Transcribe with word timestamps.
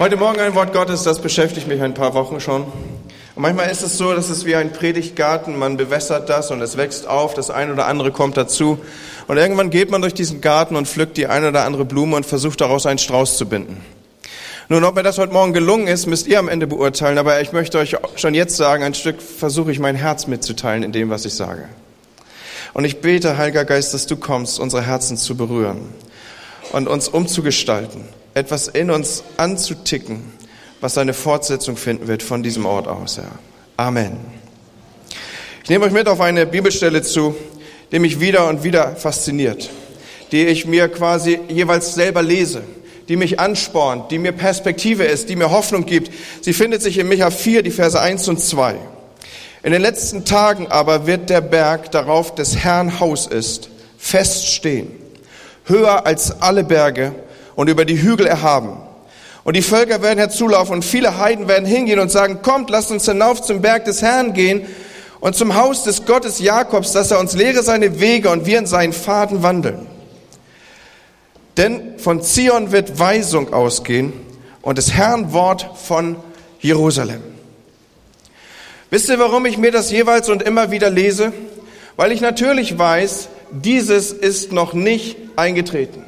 Heute 0.00 0.16
Morgen 0.16 0.38
ein 0.38 0.54
Wort 0.54 0.72
Gottes, 0.72 1.02
das 1.02 1.20
beschäftigt 1.20 1.66
mich 1.66 1.82
ein 1.82 1.92
paar 1.92 2.14
Wochen 2.14 2.38
schon. 2.38 2.62
Und 2.62 3.42
manchmal 3.42 3.68
ist 3.68 3.82
es 3.82 3.98
so, 3.98 4.14
dass 4.14 4.30
es 4.30 4.44
wie 4.44 4.54
ein 4.54 4.72
Predigtgarten, 4.72 5.58
man 5.58 5.76
bewässert 5.76 6.28
das 6.28 6.52
und 6.52 6.62
es 6.62 6.76
wächst 6.76 7.08
auf, 7.08 7.34
das 7.34 7.50
eine 7.50 7.72
oder 7.72 7.88
andere 7.88 8.12
kommt 8.12 8.36
dazu. 8.36 8.78
Und 9.26 9.38
irgendwann 9.38 9.70
geht 9.70 9.90
man 9.90 10.00
durch 10.00 10.14
diesen 10.14 10.40
Garten 10.40 10.76
und 10.76 10.86
pflückt 10.86 11.16
die 11.16 11.26
eine 11.26 11.48
oder 11.48 11.64
andere 11.64 11.84
Blume 11.84 12.14
und 12.14 12.24
versucht 12.24 12.60
daraus 12.60 12.86
einen 12.86 13.00
Strauß 13.00 13.38
zu 13.38 13.46
binden. 13.46 13.80
Nun, 14.68 14.84
ob 14.84 14.94
mir 14.94 15.02
das 15.02 15.18
heute 15.18 15.32
Morgen 15.32 15.52
gelungen 15.52 15.88
ist, 15.88 16.06
müsst 16.06 16.28
ihr 16.28 16.38
am 16.38 16.48
Ende 16.48 16.68
beurteilen, 16.68 17.18
aber 17.18 17.40
ich 17.40 17.50
möchte 17.50 17.78
euch 17.78 17.96
schon 18.14 18.34
jetzt 18.34 18.56
sagen, 18.56 18.84
ein 18.84 18.94
Stück 18.94 19.20
versuche 19.20 19.72
ich 19.72 19.80
mein 19.80 19.96
Herz 19.96 20.28
mitzuteilen 20.28 20.84
in 20.84 20.92
dem, 20.92 21.10
was 21.10 21.24
ich 21.24 21.34
sage. 21.34 21.68
Und 22.72 22.84
ich 22.84 23.00
bete, 23.00 23.36
Heiliger 23.36 23.64
Geist, 23.64 23.94
dass 23.94 24.06
du 24.06 24.14
kommst, 24.16 24.60
unsere 24.60 24.82
Herzen 24.82 25.16
zu 25.16 25.36
berühren 25.36 25.80
und 26.70 26.86
uns 26.86 27.08
umzugestalten 27.08 28.04
etwas 28.38 28.68
in 28.68 28.90
uns 28.90 29.24
anzuticken, 29.36 30.22
was 30.80 30.94
seine 30.94 31.12
Fortsetzung 31.12 31.76
finden 31.76 32.06
wird 32.06 32.22
von 32.22 32.42
diesem 32.42 32.66
Ort 32.66 32.86
aus, 32.86 33.18
Herr. 33.18 33.30
Amen. 33.76 34.16
Ich 35.64 35.68
nehme 35.68 35.84
euch 35.84 35.92
mit 35.92 36.08
auf 36.08 36.20
eine 36.20 36.46
Bibelstelle 36.46 37.02
zu, 37.02 37.34
die 37.90 37.98
mich 37.98 38.20
wieder 38.20 38.48
und 38.48 38.62
wieder 38.62 38.94
fasziniert, 38.96 39.68
die 40.30 40.46
ich 40.46 40.66
mir 40.66 40.88
quasi 40.88 41.40
jeweils 41.48 41.94
selber 41.94 42.22
lese, 42.22 42.62
die 43.08 43.16
mich 43.16 43.40
anspornt, 43.40 44.10
die 44.12 44.18
mir 44.18 44.32
Perspektive 44.32 45.04
ist, 45.04 45.28
die 45.28 45.36
mir 45.36 45.50
Hoffnung 45.50 45.84
gibt. 45.84 46.12
Sie 46.40 46.52
findet 46.52 46.80
sich 46.80 46.98
in 46.98 47.08
Micha 47.08 47.30
4, 47.30 47.62
die 47.62 47.70
Verse 47.70 48.00
1 48.00 48.28
und 48.28 48.40
2. 48.40 48.76
In 49.64 49.72
den 49.72 49.82
letzten 49.82 50.24
Tagen 50.24 50.68
aber 50.68 51.08
wird 51.08 51.28
der 51.28 51.40
Berg, 51.40 51.90
darauf 51.90 52.34
des 52.36 52.56
Herrn 52.56 53.00
Haus 53.00 53.26
ist, 53.26 53.68
feststehen, 53.98 54.92
höher 55.64 56.06
als 56.06 56.40
alle 56.40 56.62
Berge 56.62 57.14
und 57.58 57.68
über 57.68 57.84
die 57.84 58.00
Hügel 58.00 58.28
erhaben. 58.28 58.76
Und 59.42 59.56
die 59.56 59.62
Völker 59.62 60.00
werden 60.00 60.20
herzulaufen 60.20 60.74
und 60.74 60.84
viele 60.84 61.18
Heiden 61.18 61.48
werden 61.48 61.66
hingehen 61.66 61.98
und 61.98 62.08
sagen, 62.08 62.40
kommt, 62.40 62.70
lasst 62.70 62.92
uns 62.92 63.04
hinauf 63.04 63.42
zum 63.42 63.62
Berg 63.62 63.84
des 63.84 64.00
Herrn 64.00 64.32
gehen 64.32 64.64
und 65.18 65.34
zum 65.34 65.56
Haus 65.56 65.82
des 65.82 66.06
Gottes 66.06 66.38
Jakobs, 66.38 66.92
dass 66.92 67.10
er 67.10 67.18
uns 67.18 67.34
lehre 67.34 67.64
seine 67.64 67.98
Wege 67.98 68.30
und 68.30 68.46
wir 68.46 68.60
in 68.60 68.66
seinen 68.66 68.92
Pfaden 68.92 69.42
wandeln. 69.42 69.88
Denn 71.56 71.98
von 71.98 72.22
Zion 72.22 72.70
wird 72.70 73.00
Weisung 73.00 73.52
ausgehen 73.52 74.12
und 74.62 74.78
des 74.78 74.92
Herrn 74.92 75.32
Wort 75.32 75.68
von 75.84 76.14
Jerusalem. 76.60 77.22
Wisst 78.88 79.08
ihr, 79.08 79.18
warum 79.18 79.46
ich 79.46 79.58
mir 79.58 79.72
das 79.72 79.90
jeweils 79.90 80.28
und 80.28 80.44
immer 80.44 80.70
wieder 80.70 80.90
lese? 80.90 81.32
Weil 81.96 82.12
ich 82.12 82.20
natürlich 82.20 82.78
weiß, 82.78 83.28
dieses 83.50 84.12
ist 84.12 84.52
noch 84.52 84.74
nicht 84.74 85.16
eingetreten. 85.34 86.04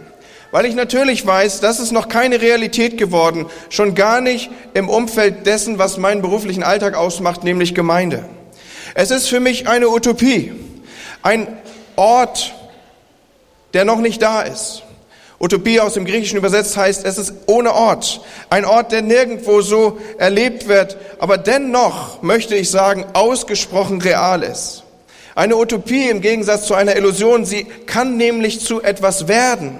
Weil 0.50 0.66
ich 0.66 0.74
natürlich 0.74 1.24
weiß, 1.24 1.60
das 1.60 1.78
ist 1.78 1.92
noch 1.92 2.08
keine 2.08 2.40
Realität 2.40 2.98
geworden, 2.98 3.46
schon 3.68 3.94
gar 3.94 4.20
nicht 4.20 4.50
im 4.74 4.88
Umfeld 4.88 5.46
dessen, 5.46 5.78
was 5.78 5.96
meinen 5.96 6.22
beruflichen 6.22 6.64
Alltag 6.64 6.94
ausmacht, 6.94 7.44
nämlich 7.44 7.74
Gemeinde. 7.74 8.24
Es 8.94 9.12
ist 9.12 9.28
für 9.28 9.38
mich 9.38 9.68
eine 9.68 9.88
Utopie, 9.88 10.52
ein 11.22 11.46
Ort, 11.94 12.54
der 13.74 13.84
noch 13.84 13.98
nicht 14.00 14.20
da 14.22 14.42
ist. 14.42 14.82
Utopie 15.38 15.80
aus 15.80 15.94
dem 15.94 16.04
Griechischen 16.04 16.36
übersetzt 16.36 16.76
heißt, 16.76 17.06
es 17.06 17.16
ist 17.16 17.32
ohne 17.46 17.72
Ort. 17.72 18.20
Ein 18.50 18.66
Ort, 18.66 18.92
der 18.92 19.00
nirgendwo 19.00 19.62
so 19.62 19.98
erlebt 20.18 20.68
wird, 20.68 20.98
aber 21.18 21.38
dennoch, 21.38 22.22
möchte 22.22 22.56
ich 22.56 22.70
sagen, 22.70 23.06
ausgesprochen 23.14 24.02
real 24.02 24.42
ist. 24.42 24.82
Eine 25.34 25.56
Utopie 25.56 26.10
im 26.10 26.20
Gegensatz 26.20 26.66
zu 26.66 26.74
einer 26.74 26.96
Illusion, 26.96 27.46
sie 27.46 27.64
kann 27.86 28.16
nämlich 28.16 28.60
zu 28.60 28.82
etwas 28.82 29.28
werden. 29.28 29.78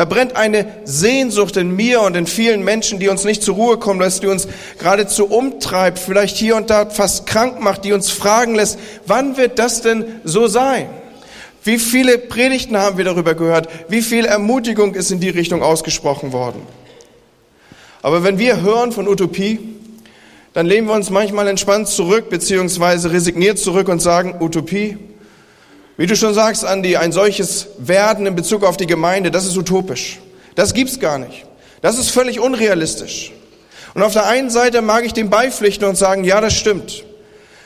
Da 0.00 0.06
brennt 0.06 0.34
eine 0.34 0.64
Sehnsucht 0.86 1.58
in 1.58 1.76
mir 1.76 2.00
und 2.00 2.16
in 2.16 2.26
vielen 2.26 2.64
Menschen, 2.64 2.98
die 2.98 3.08
uns 3.08 3.24
nicht 3.24 3.42
zur 3.42 3.56
Ruhe 3.56 3.76
kommen 3.76 4.00
lässt, 4.00 4.22
die 4.22 4.28
uns 4.28 4.48
geradezu 4.78 5.26
umtreibt, 5.26 5.98
vielleicht 5.98 6.38
hier 6.38 6.56
und 6.56 6.70
da 6.70 6.88
fast 6.88 7.26
krank 7.26 7.60
macht, 7.60 7.84
die 7.84 7.92
uns 7.92 8.08
fragen 8.08 8.54
lässt, 8.54 8.78
wann 9.04 9.36
wird 9.36 9.58
das 9.58 9.82
denn 9.82 10.06
so 10.24 10.46
sein? 10.46 10.88
Wie 11.64 11.78
viele 11.78 12.16
Predigten 12.16 12.78
haben 12.78 12.96
wir 12.96 13.04
darüber 13.04 13.34
gehört? 13.34 13.68
Wie 13.90 14.00
viel 14.00 14.24
Ermutigung 14.24 14.94
ist 14.94 15.10
in 15.10 15.20
die 15.20 15.28
Richtung 15.28 15.62
ausgesprochen 15.62 16.32
worden? 16.32 16.62
Aber 18.00 18.24
wenn 18.24 18.38
wir 18.38 18.62
hören 18.62 18.92
von 18.92 19.06
Utopie, 19.06 19.58
dann 20.54 20.64
lehnen 20.64 20.86
wir 20.86 20.94
uns 20.94 21.10
manchmal 21.10 21.46
entspannt 21.46 21.88
zurück, 21.88 22.30
beziehungsweise 22.30 23.12
resigniert 23.12 23.58
zurück 23.58 23.88
und 23.88 24.00
sagen, 24.00 24.36
Utopie, 24.40 24.96
wie 26.00 26.06
du 26.06 26.16
schon 26.16 26.32
sagst, 26.32 26.64
Andi, 26.64 26.96
ein 26.96 27.12
solches 27.12 27.66
Werden 27.76 28.24
in 28.24 28.34
Bezug 28.34 28.64
auf 28.64 28.78
die 28.78 28.86
Gemeinde, 28.86 29.30
das 29.30 29.44
ist 29.44 29.58
utopisch. 29.58 30.18
Das 30.54 30.72
gibt's 30.72 30.98
gar 30.98 31.18
nicht. 31.18 31.44
Das 31.82 31.98
ist 31.98 32.08
völlig 32.08 32.40
unrealistisch. 32.40 33.32
Und 33.92 34.02
auf 34.02 34.14
der 34.14 34.24
einen 34.24 34.48
Seite 34.48 34.80
mag 34.80 35.04
ich 35.04 35.12
dem 35.12 35.28
beipflichten 35.28 35.86
und 35.86 35.96
sagen, 35.96 36.24
ja, 36.24 36.40
das 36.40 36.54
stimmt. 36.54 37.04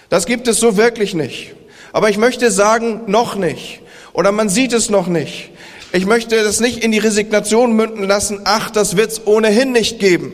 Das 0.08 0.26
gibt 0.26 0.48
es 0.48 0.58
so 0.58 0.76
wirklich 0.76 1.14
nicht. 1.14 1.54
Aber 1.92 2.10
ich 2.10 2.18
möchte 2.18 2.50
sagen, 2.50 3.02
noch 3.06 3.36
nicht. 3.36 3.82
Oder 4.12 4.32
man 4.32 4.48
sieht 4.48 4.72
es 4.72 4.90
noch 4.90 5.06
nicht. 5.06 5.52
Ich 5.92 6.04
möchte 6.04 6.42
das 6.42 6.58
nicht 6.58 6.82
in 6.82 6.90
die 6.90 6.98
Resignation 6.98 7.76
münden 7.76 8.02
lassen, 8.02 8.40
ach, 8.42 8.68
das 8.68 8.96
wird's 8.96 9.28
ohnehin 9.28 9.70
nicht 9.70 10.00
geben 10.00 10.32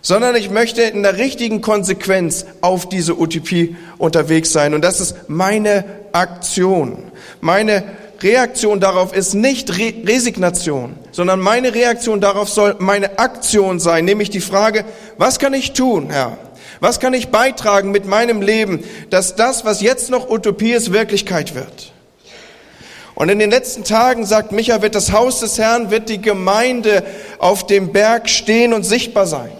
sondern 0.00 0.36
ich 0.36 0.48
möchte 0.48 0.82
in 0.82 1.02
der 1.02 1.18
richtigen 1.18 1.60
Konsequenz 1.60 2.46
auf 2.60 2.88
diese 2.88 3.18
Utopie 3.18 3.76
unterwegs 3.98 4.52
sein. 4.52 4.74
Und 4.74 4.82
das 4.82 5.00
ist 5.00 5.28
meine 5.28 5.84
Aktion. 6.18 7.12
Meine 7.40 7.84
Reaktion 8.20 8.80
darauf 8.80 9.14
ist 9.14 9.34
nicht 9.34 9.78
Re 9.78 9.94
Resignation, 10.04 10.96
sondern 11.12 11.38
meine 11.38 11.74
Reaktion 11.74 12.20
darauf 12.20 12.48
soll 12.48 12.74
meine 12.80 13.18
Aktion 13.18 13.78
sein, 13.78 14.04
nämlich 14.04 14.30
die 14.30 14.40
Frage, 14.40 14.84
was 15.16 15.38
kann 15.38 15.54
ich 15.54 15.72
tun, 15.72 16.10
Herr? 16.10 16.36
Was 16.80 17.00
kann 17.00 17.14
ich 17.14 17.28
beitragen 17.28 17.90
mit 17.90 18.06
meinem 18.06 18.42
Leben, 18.42 18.84
dass 19.10 19.36
das, 19.36 19.64
was 19.64 19.80
jetzt 19.80 20.10
noch 20.10 20.28
Utopie 20.28 20.72
ist, 20.72 20.92
Wirklichkeit 20.92 21.54
wird? 21.54 21.92
Und 23.14 23.30
in 23.30 23.40
den 23.40 23.50
letzten 23.50 23.82
Tagen, 23.82 24.26
sagt 24.26 24.52
Micha, 24.52 24.80
wird 24.80 24.94
das 24.94 25.10
Haus 25.10 25.40
des 25.40 25.58
Herrn, 25.58 25.90
wird 25.90 26.08
die 26.08 26.20
Gemeinde 26.20 27.04
auf 27.38 27.66
dem 27.66 27.92
Berg 27.92 28.28
stehen 28.28 28.72
und 28.72 28.84
sichtbar 28.84 29.26
sein. 29.26 29.50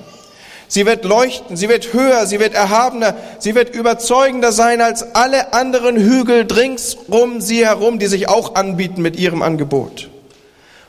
Sie 0.69 0.84
wird 0.84 1.05
leuchten, 1.06 1.56
sie 1.56 1.71
wird 1.71 1.95
höher, 1.95 2.27
sie 2.27 2.39
wird 2.39 2.53
erhabener, 2.53 3.17
sie 3.39 3.55
wird 3.55 3.75
überzeugender 3.75 4.53
sein 4.53 4.83
als 4.83 5.15
alle 5.15 5.55
anderen 5.55 5.97
Hügel 5.97 6.43
ringsrum 6.43 7.41
sie 7.41 7.65
herum, 7.65 7.99
die 7.99 8.06
sich 8.06 8.29
auch 8.29 8.55
anbieten 8.55 9.01
mit 9.01 9.17
ihrem 9.17 9.41
Angebot. 9.41 10.11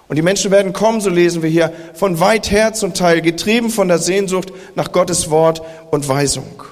Und 0.10 0.18
die 0.18 0.22
Menschen 0.22 0.52
werden 0.52 0.74
kommen, 0.74 1.00
so 1.00 1.10
lesen 1.10 1.44
wir 1.44 1.50
hier, 1.50 1.72
von 1.94 2.20
weit 2.20 2.52
her 2.52 2.74
zum 2.74 2.94
Teil, 2.94 3.22
getrieben 3.22 3.70
von 3.70 3.88
der 3.88 4.00
Sehnsucht 4.00 4.52
nach 4.76 4.92
Gottes 4.92 5.30
Wort 5.30 5.62
und 5.92 6.10
Weisung. 6.10 6.64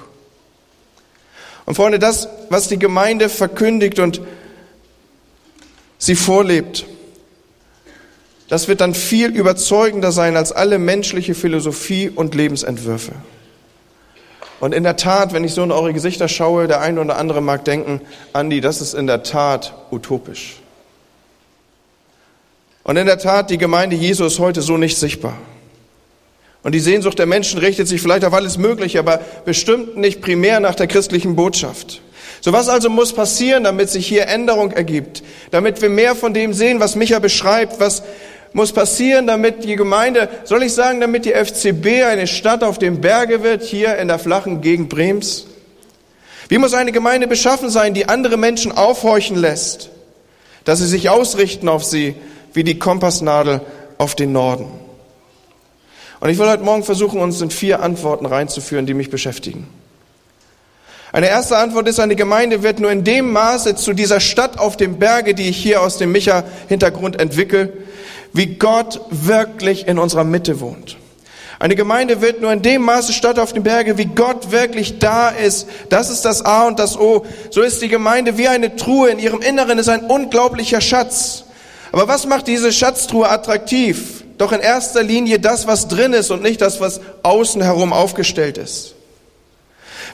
Und 1.64 1.76
Freunde, 1.76 1.98
das, 1.98 2.28
was 2.50 2.68
die 2.68 2.78
Gemeinde 2.78 3.28
verkündigt 3.28 4.00
und 4.00 4.20
sie 5.98 6.16
vorlebt, 6.16 6.84
das 8.48 8.68
wird 8.68 8.80
dann 8.80 8.94
viel 8.94 9.34
überzeugender 9.34 10.10
sein 10.10 10.36
als 10.36 10.52
alle 10.52 10.78
menschliche 10.78 11.34
Philosophie 11.34 12.10
und 12.14 12.34
Lebensentwürfe. 12.34 13.12
Und 14.60 14.74
in 14.74 14.82
der 14.82 14.96
Tat, 14.96 15.32
wenn 15.32 15.44
ich 15.44 15.52
so 15.52 15.62
in 15.62 15.70
eure 15.70 15.92
Gesichter 15.92 16.26
schaue, 16.26 16.66
der 16.66 16.80
eine 16.80 17.00
oder 17.00 17.16
andere 17.16 17.40
mag 17.40 17.64
denken, 17.64 18.00
Andi, 18.32 18.60
das 18.60 18.80
ist 18.80 18.94
in 18.94 19.06
der 19.06 19.22
Tat 19.22 19.74
utopisch. 19.90 20.56
Und 22.82 22.96
in 22.96 23.06
der 23.06 23.18
Tat, 23.18 23.50
die 23.50 23.58
Gemeinde 23.58 23.94
Jesu 23.94 24.24
ist 24.24 24.38
heute 24.38 24.62
so 24.62 24.76
nicht 24.78 24.96
sichtbar. 24.96 25.38
Und 26.62 26.72
die 26.74 26.80
Sehnsucht 26.80 27.18
der 27.18 27.26
Menschen 27.26 27.60
richtet 27.60 27.86
sich 27.86 28.00
vielleicht 28.00 28.24
auf 28.24 28.34
alles 28.34 28.58
Mögliche, 28.58 28.98
aber 28.98 29.20
bestimmt 29.44 29.96
nicht 29.96 30.22
primär 30.22 30.58
nach 30.58 30.74
der 30.74 30.86
christlichen 30.86 31.36
Botschaft. 31.36 32.00
So 32.40 32.52
was 32.52 32.68
also 32.68 32.90
muss 32.90 33.12
passieren, 33.12 33.64
damit 33.64 33.90
sich 33.90 34.06
hier 34.06 34.26
Änderung 34.26 34.72
ergibt, 34.72 35.22
damit 35.50 35.82
wir 35.82 35.88
mehr 35.88 36.14
von 36.14 36.34
dem 36.34 36.52
sehen, 36.52 36.80
was 36.80 36.96
Micha 36.96 37.18
beschreibt, 37.18 37.78
was 37.78 38.02
muss 38.52 38.72
passieren, 38.72 39.26
damit 39.26 39.64
die 39.64 39.76
Gemeinde, 39.76 40.28
soll 40.44 40.62
ich 40.62 40.72
sagen, 40.72 41.00
damit 41.00 41.24
die 41.24 41.32
FCB 41.32 42.04
eine 42.04 42.26
Stadt 42.26 42.64
auf 42.64 42.78
dem 42.78 43.00
Berge 43.00 43.42
wird, 43.42 43.62
hier 43.62 43.96
in 43.98 44.08
der 44.08 44.18
flachen 44.18 44.60
Gegend 44.60 44.88
Brems? 44.88 45.46
Wie 46.48 46.58
muss 46.58 46.74
eine 46.74 46.92
Gemeinde 46.92 47.26
beschaffen 47.26 47.68
sein, 47.68 47.94
die 47.94 48.08
andere 48.08 48.36
Menschen 48.36 48.72
aufhorchen 48.72 49.36
lässt, 49.36 49.90
dass 50.64 50.78
sie 50.78 50.86
sich 50.86 51.10
ausrichten 51.10 51.68
auf 51.68 51.84
sie, 51.84 52.14
wie 52.54 52.64
die 52.64 52.78
Kompassnadel 52.78 53.60
auf 53.98 54.14
den 54.14 54.32
Norden? 54.32 54.66
Und 56.20 56.30
ich 56.30 56.38
will 56.38 56.48
heute 56.48 56.64
Morgen 56.64 56.82
versuchen, 56.82 57.20
uns 57.20 57.40
in 57.40 57.50
vier 57.50 57.82
Antworten 57.82 58.26
reinzuführen, 58.26 58.86
die 58.86 58.94
mich 58.94 59.10
beschäftigen. 59.10 59.68
Eine 61.12 61.28
erste 61.28 61.56
Antwort 61.56 61.88
ist, 61.88 62.00
eine 62.00 62.16
Gemeinde 62.16 62.62
wird 62.62 62.80
nur 62.80 62.90
in 62.90 63.04
dem 63.04 63.32
Maße 63.32 63.76
zu 63.76 63.94
dieser 63.94 64.20
Stadt 64.20 64.58
auf 64.58 64.76
dem 64.76 64.98
Berge, 64.98 65.34
die 65.34 65.48
ich 65.48 65.56
hier 65.56 65.80
aus 65.80 65.96
dem 65.96 66.12
Micha-Hintergrund 66.12 67.18
entwickle, 67.20 67.72
wie 68.32 68.46
Gott 68.46 69.00
wirklich 69.10 69.86
in 69.86 69.98
unserer 69.98 70.24
Mitte 70.24 70.60
wohnt. 70.60 70.96
Eine 71.58 71.74
Gemeinde 71.74 72.20
wird 72.20 72.40
nur 72.40 72.52
in 72.52 72.62
dem 72.62 72.82
Maße 72.82 73.12
statt 73.12 73.38
auf 73.38 73.52
den 73.52 73.64
Berge, 73.64 73.98
wie 73.98 74.04
Gott 74.04 74.52
wirklich 74.52 75.00
da 75.00 75.28
ist. 75.30 75.66
Das 75.88 76.08
ist 76.08 76.24
das 76.24 76.44
A 76.44 76.66
und 76.68 76.78
das 76.78 76.96
O. 76.96 77.26
So 77.50 77.62
ist 77.62 77.82
die 77.82 77.88
Gemeinde 77.88 78.38
wie 78.38 78.46
eine 78.46 78.76
Truhe. 78.76 79.10
In 79.10 79.18
ihrem 79.18 79.40
Inneren 79.40 79.78
ist 79.78 79.88
ein 79.88 80.04
unglaublicher 80.04 80.80
Schatz. 80.80 81.44
Aber 81.90 82.06
was 82.06 82.26
macht 82.26 82.46
diese 82.46 82.72
Schatztruhe 82.72 83.28
attraktiv? 83.28 84.18
doch 84.38 84.52
in 84.52 84.60
erster 84.60 85.02
Linie 85.02 85.40
das, 85.40 85.66
was 85.66 85.88
drin 85.88 86.12
ist 86.12 86.30
und 86.30 86.42
nicht 86.42 86.60
das, 86.60 86.80
was 86.80 87.00
außen 87.22 87.60
herum 87.60 87.92
aufgestellt 87.92 88.56
ist. 88.56 88.94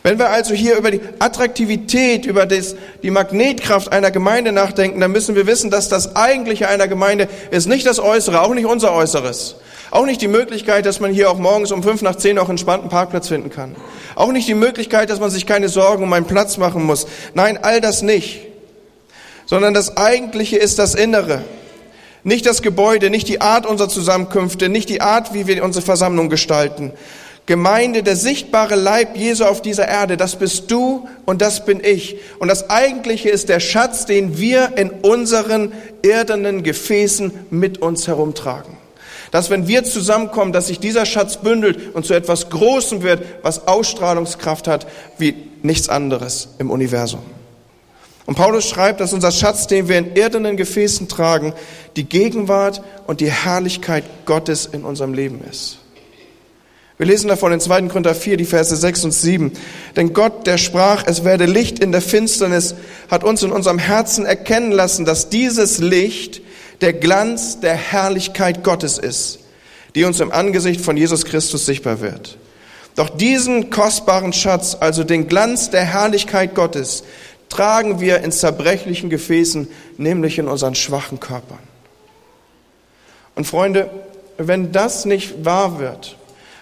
Wenn 0.07 0.19
wir 0.19 0.29
also 0.29 0.53
hier 0.53 0.77
über 0.77 0.91
die 0.91 1.01
Attraktivität, 1.19 2.27
über 2.27 2.45
das, 2.45 2.77
die 3.03 3.11
Magnetkraft 3.11 3.91
einer 3.91 4.11
Gemeinde 4.11 4.53
nachdenken, 4.53 5.01
dann 5.01 5.13
müssen 5.13 5.35
wir 5.35 5.47
wissen, 5.47 5.71
dass 5.71 5.89
das 5.89 6.15
eigentliche 6.15 6.69
einer 6.69 6.89
Gemeinde 6.89 7.27
ist 7.51 7.67
nicht 7.67 7.87
das 7.87 8.01
Äußere, 8.01 8.43
auch 8.43 8.53
nicht 8.53 8.67
unser 8.67 8.93
Äußeres. 8.93 9.57
Auch 9.91 10.05
nicht 10.05 10.21
die 10.21 10.29
Möglichkeit, 10.29 10.85
dass 10.85 11.01
man 11.01 11.11
hier 11.11 11.31
auch 11.31 11.39
morgens 11.39 11.73
um 11.73 11.83
fünf 11.83 12.03
nach 12.03 12.17
zehn 12.17 12.39
auch 12.39 12.51
entspannten 12.51 12.91
Parkplatz 12.91 13.29
finden 13.29 13.49
kann. 13.49 13.77
Auch 14.15 14.31
nicht 14.31 14.47
die 14.47 14.55
Möglichkeit, 14.55 15.09
dass 15.09 15.21
man 15.21 15.31
sich 15.31 15.47
keine 15.47 15.71
Sorgen 15.71 16.05
um 16.05 16.13
einen 16.13 16.27
Platz 16.27 16.59
machen 16.59 16.85
muss. 16.85 17.07
Nein, 17.33 17.59
all 17.63 17.81
das 17.81 18.03
nicht. 18.03 18.43
Sondern 19.47 19.73
das 19.73 19.97
Eigentliche 19.97 20.59
ist 20.59 20.79
das 20.79 20.95
Innere. 20.95 21.43
Nicht 22.25 22.45
das 22.45 22.61
Gebäude, 22.61 23.09
nicht 23.09 23.29
die 23.29 23.41
Art 23.41 23.65
unserer 23.65 23.89
Zusammenkünfte, 23.89 24.69
nicht 24.69 24.91
die 24.91 25.01
Art, 25.01 25.33
wie 25.33 25.47
wir 25.47 25.65
unsere 25.65 25.85
Versammlung 25.85 26.29
gestalten. 26.29 26.93
Gemeinde, 27.47 28.03
der 28.03 28.17
sichtbare 28.17 28.75
Leib 28.75 29.17
Jesu 29.17 29.45
auf 29.45 29.61
dieser 29.61 29.87
Erde, 29.87 30.17
das 30.17 30.37
bist 30.37 30.71
du 30.71 31.09
und 31.27 31.43
das 31.43 31.67
bin 31.67 31.83
ich. 31.85 32.17
Und 32.39 32.49
das 32.49 32.71
Eigentliche 32.71 33.29
ist 33.29 33.51
der 33.51 33.61
Schatz, 33.61 34.07
den 34.07 34.39
wir 34.39 34.77
in 34.77 34.91
unseren 34.91 35.73
irdenen 36.03 36.63
Gefäßen 36.63 37.33
mit 37.51 37.83
uns 37.83 38.07
herumtragen 38.07 38.75
dass 39.35 39.51
wenn 39.51 39.67
wir 39.67 39.83
zusammenkommen, 39.83 40.53
dass 40.53 40.69
sich 40.69 40.79
dieser 40.79 41.05
Schatz 41.07 41.39
bündelt 41.39 41.93
und 41.93 42.07
zu 42.07 42.15
etwas 42.15 42.51
Großem 42.51 43.03
wird, 43.03 43.21
was 43.43 43.67
Ausstrahlungskraft 43.67 44.69
hat 44.69 44.87
wie 45.19 45.35
nichts 45.61 45.89
anderes 45.89 46.51
im 46.59 46.71
Universum. 46.71 47.19
Und 48.27 48.37
Paulus 48.37 48.65
schreibt, 48.65 49.01
dass 49.01 49.13
unser 49.13 49.33
Schatz, 49.33 49.67
den 49.67 49.89
wir 49.89 49.99
in 49.99 50.15
irdenen 50.15 50.57
Gefäßen 50.57 51.09
tragen, 51.09 51.53
die 51.97 52.05
Gegenwart 52.05 52.81
und 53.09 53.21
die 53.21 53.29
Herrlichkeit 53.29 54.05
Gottes 54.25 54.67
in 54.67 54.85
unserem 54.85 55.15
Leben 55.15 55.43
ist. 55.51 55.79
Wir 56.97 57.07
lesen 57.07 57.27
davon 57.27 57.53
in 57.53 57.59
2. 57.59 57.83
Korinther 57.83 58.15
4, 58.15 58.37
die 58.37 58.45
Verse 58.45 58.75
6 58.75 59.05
und 59.05 59.13
7. 59.13 59.53
Denn 59.97 60.13
Gott, 60.13 60.47
der 60.47 60.59
sprach, 60.59 61.05
es 61.07 61.25
werde 61.25 61.47
Licht 61.47 61.81
in 61.81 61.91
der 61.91 62.01
Finsternis, 62.01 62.77
hat 63.11 63.25
uns 63.25 63.43
in 63.43 63.51
unserem 63.51 63.79
Herzen 63.79 64.25
erkennen 64.25 64.71
lassen, 64.71 65.05
dass 65.05 65.29
dieses 65.29 65.79
Licht 65.79 66.41
der 66.83 66.93
Glanz 66.93 67.59
der 67.59 67.75
Herrlichkeit 67.75 68.63
Gottes 68.63 68.99
ist, 68.99 69.41
die 69.97 70.05
uns 70.05 70.21
im 70.21 70.31
Angesicht 70.31 70.81
von 70.81 70.97
Jesus 70.97 71.25
Christus 71.25 71.67
sichtbar 71.67 72.01
wird. 72.01 72.39
Doch 72.95 73.09
diesen 73.09 73.71
kostbaren 73.71 74.33
Schatz, 74.33 74.77
also 74.79 75.03
den 75.03 75.27
Glanz 75.27 75.71
der 75.71 75.85
Herrlichkeit 75.85 76.55
Gottes, 76.55 77.03
tragen 77.49 78.01
wir 78.01 78.21
in 78.21 78.31
zerbrechlichen 78.31 79.11
Gefäßen, 79.11 79.69
nämlich 79.97 80.39
in 80.39 80.47
unseren 80.47 80.77
schwachen 80.77 81.19
Körpern. 81.19 81.59
Und 83.35 83.47
Freunde, 83.47 83.91
wenn 84.39 84.71
das 84.71 85.07
nicht 85.07 85.45
wahr 85.45 85.81
wird, 85.81 86.17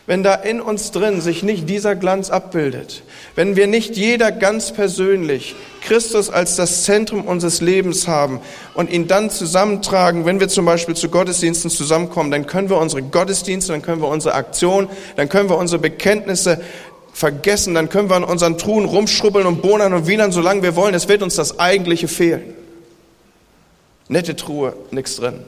wenn 0.06 0.22
da 0.22 0.34
in 0.34 0.60
uns 0.60 0.90
drin 0.90 1.20
sich 1.20 1.42
nicht 1.42 1.68
dieser 1.68 1.94
Glanz 1.94 2.30
abbildet, 2.30 3.02
wenn 3.36 3.54
wir 3.54 3.66
nicht 3.66 3.96
jeder 3.96 4.32
ganz 4.32 4.72
persönlich 4.72 5.54
Christus 5.82 6.28
als 6.28 6.56
das 6.56 6.82
Zentrum 6.82 7.24
unseres 7.24 7.60
Lebens 7.60 8.08
haben 8.08 8.40
und 8.74 8.90
ihn 8.90 9.06
dann 9.06 9.30
zusammentragen, 9.30 10.26
wenn 10.26 10.40
wir 10.40 10.48
zum 10.48 10.64
Beispiel 10.64 10.96
zu 10.96 11.08
Gottesdiensten 11.08 11.70
zusammenkommen, 11.70 12.30
dann 12.30 12.46
können 12.46 12.68
wir 12.68 12.78
unsere 12.78 13.02
Gottesdienste, 13.02 13.72
dann 13.72 13.82
können 13.82 14.02
wir 14.02 14.08
unsere 14.08 14.34
Aktion, 14.34 14.88
dann 15.16 15.28
können 15.28 15.48
wir 15.48 15.56
unsere 15.56 15.80
Bekenntnisse 15.80 16.60
vergessen, 17.12 17.74
dann 17.74 17.88
können 17.88 18.10
wir 18.10 18.16
an 18.16 18.24
unseren 18.24 18.58
Truhen 18.58 18.86
rumschrubbeln 18.86 19.46
und 19.46 19.62
bohnern 19.62 19.92
und 19.92 20.06
wienern, 20.06 20.32
solange 20.32 20.62
wir 20.62 20.74
wollen. 20.76 20.94
Es 20.94 21.08
wird 21.08 21.22
uns 21.22 21.36
das 21.36 21.60
Eigentliche 21.60 22.08
fehlen. 22.08 22.54
Nette 24.08 24.34
Truhe, 24.34 24.74
nichts 24.90 25.16
drin. 25.16 25.40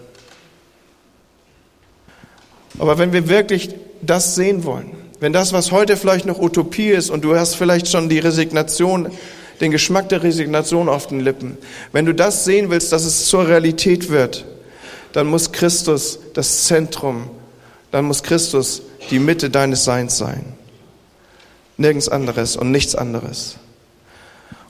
Aber 2.78 2.98
wenn 2.98 3.12
wir 3.12 3.28
wirklich 3.28 3.74
das 4.02 4.34
sehen 4.34 4.64
wollen, 4.64 4.90
wenn 5.20 5.32
das, 5.32 5.52
was 5.52 5.72
heute 5.72 5.96
vielleicht 5.96 6.26
noch 6.26 6.38
Utopie 6.38 6.90
ist 6.90 7.10
und 7.10 7.24
du 7.24 7.36
hast 7.36 7.54
vielleicht 7.54 7.88
schon 7.88 8.08
die 8.08 8.18
Resignation, 8.18 9.10
den 9.60 9.70
Geschmack 9.70 10.08
der 10.08 10.22
Resignation 10.22 10.88
auf 10.88 11.06
den 11.06 11.20
Lippen, 11.20 11.56
wenn 11.92 12.04
du 12.04 12.14
das 12.14 12.44
sehen 12.44 12.70
willst, 12.70 12.92
dass 12.92 13.04
es 13.04 13.26
zur 13.26 13.48
Realität 13.48 14.10
wird, 14.10 14.44
dann 15.12 15.28
muss 15.28 15.52
Christus 15.52 16.18
das 16.34 16.64
Zentrum, 16.64 17.30
dann 17.92 18.04
muss 18.04 18.22
Christus 18.22 18.82
die 19.10 19.20
Mitte 19.20 19.48
deines 19.48 19.84
Seins 19.84 20.18
sein. 20.18 20.54
Nirgends 21.76 22.08
anderes 22.08 22.56
und 22.56 22.70
nichts 22.70 22.94
anderes. 22.94 23.56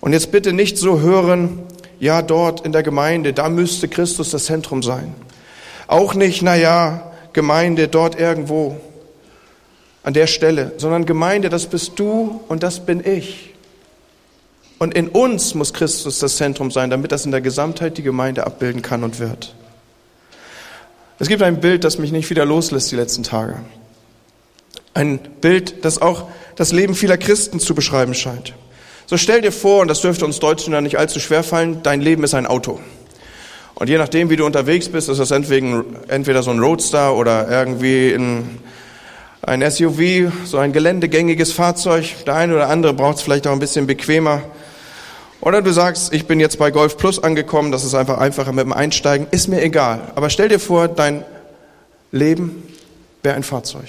Und 0.00 0.12
jetzt 0.12 0.30
bitte 0.30 0.52
nicht 0.52 0.76
so 0.76 1.00
hören, 1.00 1.60
ja, 1.98 2.20
dort 2.20 2.60
in 2.66 2.72
der 2.72 2.82
Gemeinde, 2.82 3.32
da 3.32 3.48
müsste 3.48 3.88
Christus 3.88 4.30
das 4.30 4.44
Zentrum 4.44 4.82
sein. 4.82 5.14
Auch 5.86 6.14
nicht, 6.14 6.42
na 6.42 6.54
ja, 6.56 7.13
Gemeinde 7.34 7.88
dort 7.88 8.19
irgendwo 8.19 8.81
an 10.02 10.14
der 10.14 10.26
Stelle, 10.26 10.72
sondern 10.78 11.06
Gemeinde, 11.06 11.50
das 11.50 11.66
bist 11.66 11.98
du 11.98 12.40
und 12.48 12.62
das 12.62 12.84
bin 12.86 13.04
ich. 13.04 13.54
Und 14.78 14.94
in 14.94 15.08
uns 15.08 15.54
muss 15.54 15.72
Christus 15.72 16.19
das 16.19 16.36
Zentrum 16.36 16.70
sein, 16.70 16.90
damit 16.90 17.12
das 17.12 17.25
in 17.25 17.31
der 17.31 17.40
Gesamtheit 17.40 17.96
die 17.96 18.02
Gemeinde 18.02 18.46
abbilden 18.46 18.82
kann 18.82 19.04
und 19.04 19.19
wird. 19.19 19.54
Es 21.19 21.28
gibt 21.28 21.42
ein 21.42 21.60
Bild, 21.60 21.84
das 21.84 21.98
mich 21.98 22.12
nicht 22.12 22.28
wieder 22.28 22.44
loslässt 22.44 22.90
die 22.90 22.96
letzten 22.96 23.22
Tage. 23.22 23.60
Ein 24.94 25.19
Bild, 25.40 25.84
das 25.84 26.02
auch 26.02 26.28
das 26.56 26.72
Leben 26.72 26.94
vieler 26.94 27.16
Christen 27.16 27.60
zu 27.60 27.75
beschreiben 27.75 28.14
scheint. 28.14 28.52
So 29.06 29.16
stell 29.16 29.40
dir 29.40 29.52
vor, 29.52 29.82
und 29.82 29.88
das 29.88 30.00
dürfte 30.00 30.25
uns 30.25 30.40
Deutschen 30.40 30.72
ja 30.72 30.81
nicht 30.81 30.98
allzu 30.98 31.20
schwer 31.20 31.42
fallen, 31.42 31.82
dein 31.82 32.00
Leben 32.00 32.25
ist 32.25 32.34
ein 32.34 32.46
Auto. 32.46 32.81
Und 33.74 33.88
je 33.88 33.98
nachdem, 33.98 34.30
wie 34.30 34.36
du 34.36 34.46
unterwegs 34.46 34.88
bist, 34.88 35.08
ist 35.08 35.18
das 35.18 35.30
entweder 35.32 36.42
so 36.42 36.50
ein 36.50 36.60
Roadster 36.60 37.14
oder 37.14 37.48
irgendwie 37.50 38.12
ein, 38.12 38.60
ein 39.42 39.68
SUV, 39.68 40.32
so 40.44 40.58
ein 40.58 40.72
geländegängiges 40.72 41.52
Fahrzeug. 41.52 42.24
Der 42.24 42.36
eine 42.36 42.54
oder 42.54 42.68
andere 42.68 42.94
braucht 42.94 43.16
es 43.16 43.22
vielleicht 43.22 43.46
auch 43.46 43.52
ein 43.52 43.58
bisschen 43.58 43.86
bequemer. 43.86 44.42
Oder 45.40 45.60
du 45.60 45.72
sagst, 45.72 46.12
ich 46.14 46.26
bin 46.26 46.40
jetzt 46.40 46.58
bei 46.58 46.70
Golf 46.70 46.96
Plus 46.96 47.22
angekommen, 47.22 47.72
das 47.72 47.84
ist 47.84 47.94
einfach 47.94 48.18
einfacher 48.18 48.52
mit 48.52 48.64
dem 48.64 48.72
Einsteigen. 48.72 49.26
Ist 49.30 49.48
mir 49.48 49.60
egal. 49.62 50.12
Aber 50.14 50.30
stell 50.30 50.48
dir 50.48 50.60
vor, 50.60 50.88
dein 50.88 51.24
Leben 52.12 52.62
wäre 53.22 53.34
ein 53.34 53.42
Fahrzeug. 53.42 53.88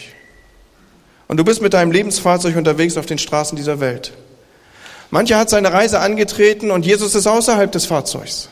Und 1.27 1.37
du 1.37 1.43
bist 1.43 1.61
mit 1.61 1.73
deinem 1.73 1.91
Lebensfahrzeug 1.91 2.55
unterwegs 2.55 2.97
auf 2.97 3.05
den 3.05 3.19
Straßen 3.19 3.55
dieser 3.55 3.79
Welt. 3.79 4.13
Mancher 5.11 5.37
hat 5.37 5.49
seine 5.49 5.71
Reise 5.71 5.99
angetreten 5.99 6.71
und 6.71 6.85
Jesus 6.85 7.13
ist 7.13 7.27
außerhalb 7.27 7.71
des 7.71 7.85
Fahrzeugs. 7.85 8.49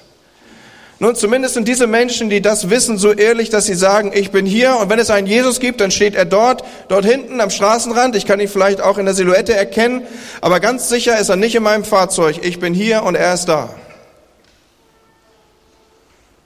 Nun, 0.99 1.15
zumindest 1.15 1.55
sind 1.55 1.67
diese 1.67 1.87
Menschen, 1.87 2.29
die 2.29 2.41
das 2.41 2.69
wissen, 2.69 2.97
so 2.97 3.11
ehrlich, 3.11 3.49
dass 3.49 3.65
sie 3.65 3.73
sagen, 3.73 4.11
ich 4.13 4.31
bin 4.31 4.45
hier 4.45 4.77
und 4.77 4.89
wenn 4.89 4.99
es 4.99 5.09
einen 5.09 5.27
Jesus 5.27 5.59
gibt, 5.59 5.81
dann 5.81 5.91
steht 5.91 6.15
er 6.15 6.25
dort, 6.25 6.63
dort 6.87 7.03
hinten 7.03 7.41
am 7.41 7.49
Straßenrand. 7.49 8.15
Ich 8.15 8.25
kann 8.25 8.39
ihn 8.39 8.47
vielleicht 8.47 8.79
auch 8.79 8.97
in 8.97 9.05
der 9.05 9.13
Silhouette 9.13 9.53
erkennen, 9.53 10.03
aber 10.39 10.59
ganz 10.59 10.89
sicher 10.89 11.17
ist 11.17 11.29
er 11.29 11.35
nicht 11.35 11.55
in 11.55 11.63
meinem 11.63 11.83
Fahrzeug. 11.83 12.39
Ich 12.43 12.59
bin 12.59 12.73
hier 12.73 13.03
und 13.03 13.15
er 13.15 13.33
ist 13.33 13.45
da. 13.45 13.73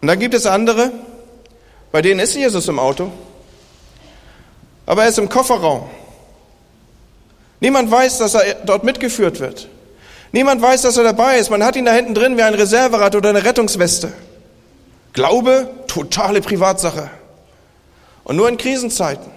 Und 0.02 0.08
dann 0.08 0.20
gibt 0.20 0.34
es 0.34 0.46
andere, 0.46 0.92
bei 1.92 2.02
denen 2.02 2.20
ist 2.20 2.34
Jesus 2.36 2.68
im 2.68 2.80
Auto, 2.80 3.12
aber 4.86 5.04
er 5.04 5.10
ist 5.10 5.20
im 5.20 5.30
Kofferraum. 5.30 5.90
Niemand 7.60 7.92
weiß, 7.92 8.20
dass 8.20 8.36
er 8.36 8.56
dort 8.66 8.84
mitgeführt 8.84 9.40
wird. 9.40 9.68
Niemand 10.32 10.62
weiß, 10.62 10.84
dass 10.84 10.98
er 10.98 11.04
dabei 11.04 11.38
ist. 11.40 11.50
Man 11.50 11.64
hat 11.64 11.76
ihn 11.76 11.86
da 11.86 11.94
hinten 11.94 12.14
drin 12.14 12.38
wie 12.38 12.44
ein 12.44 12.54
Reserverad 12.54 13.16
oder 13.16 13.30
eine 13.30 13.44
Rettungsweste. 13.44 14.14
Glaube, 15.18 15.68
totale 15.88 16.42
Privatsache. 16.42 17.10
Und 18.24 18.36
nur 18.36 18.48
in 18.48 18.58
Krisenzeiten, 18.58 19.32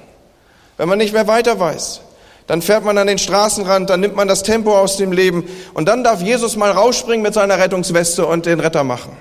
wenn 0.77 0.91
man 0.91 0.99
nicht 0.99 1.15
mehr 1.15 1.27
weiter 1.27 1.59
weiß, 1.59 2.03
dann 2.47 2.61
fährt 2.61 2.85
man 2.85 2.99
an 2.99 3.07
den 3.07 3.17
Straßenrand, 3.17 3.89
dann 3.89 4.01
nimmt 4.01 4.15
man 4.15 4.29
das 4.29 4.43
Tempo 4.43 4.77
aus 4.77 4.99
dem 4.99 5.11
Leben 5.11 5.45
und 5.73 5.89
dann 5.89 6.05
darf 6.05 6.21
Jesus 6.21 6.55
mal 6.55 6.71
rausspringen 6.71 7.23
mit 7.23 7.33
seiner 7.33 7.59
Rettungsweste 7.59 8.27
und 8.27 8.45
den 8.45 8.61
Retter 8.61 8.85
machen. 8.85 9.17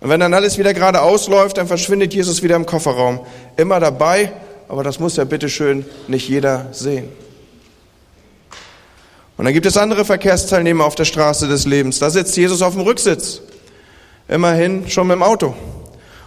Und 0.00 0.08
wenn 0.08 0.18
dann 0.18 0.34
alles 0.34 0.58
wieder 0.58 0.74
gerade 0.74 1.02
ausläuft, 1.02 1.56
dann 1.56 1.68
verschwindet 1.68 2.12
Jesus 2.12 2.42
wieder 2.42 2.56
im 2.56 2.66
Kofferraum. 2.66 3.20
Immer 3.56 3.78
dabei, 3.78 4.32
aber 4.68 4.82
das 4.82 4.98
muss 4.98 5.14
ja 5.14 5.22
bitteschön 5.22 5.86
nicht 6.08 6.28
jeder 6.28 6.66
sehen. 6.72 7.10
Und 9.36 9.44
dann 9.44 9.54
gibt 9.54 9.66
es 9.66 9.76
andere 9.76 10.04
Verkehrsteilnehmer 10.04 10.84
auf 10.84 10.96
der 10.96 11.04
Straße 11.04 11.46
des 11.46 11.64
Lebens. 11.64 12.00
Da 12.00 12.10
sitzt 12.10 12.36
Jesus 12.36 12.60
auf 12.60 12.72
dem 12.72 12.82
Rücksitz 12.82 13.40
immerhin 14.28 14.88
schon 14.88 15.06
mit 15.06 15.16
dem 15.16 15.22
Auto. 15.22 15.54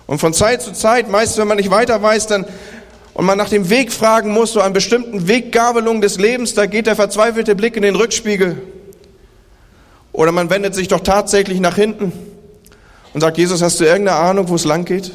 Und 0.05 0.19
von 0.19 0.33
Zeit 0.33 0.61
zu 0.61 0.73
Zeit, 0.73 1.09
meist 1.09 1.37
wenn 1.37 1.47
man 1.47 1.57
nicht 1.57 1.71
weiter 1.71 2.01
weiß, 2.01 2.27
dann 2.27 2.45
und 3.17 3.25
man 3.25 3.35
nach 3.35 3.49
dem 3.49 3.71
Weg 3.71 3.91
fragen 3.91 4.31
muss, 4.31 4.53
so 4.53 4.61
an 4.61 4.73
bestimmten 4.73 5.27
Weggabelungen 5.27 6.01
des 6.01 6.19
Lebens, 6.19 6.53
da 6.53 6.67
geht 6.67 6.85
der 6.85 6.95
verzweifelte 6.95 7.55
Blick 7.55 7.75
in 7.75 7.81
den 7.81 7.95
Rückspiegel. 7.95 8.61
Oder 10.11 10.31
man 10.31 10.51
wendet 10.51 10.75
sich 10.75 10.87
doch 10.87 10.99
tatsächlich 10.99 11.59
nach 11.59 11.75
hinten 11.75 12.13
und 13.15 13.21
sagt, 13.21 13.39
Jesus, 13.39 13.63
hast 13.63 13.79
du 13.79 13.85
irgendeine 13.85 14.19
Ahnung, 14.19 14.49
wo 14.49 14.55
es 14.55 14.65
lang 14.65 14.85
geht? 14.85 15.13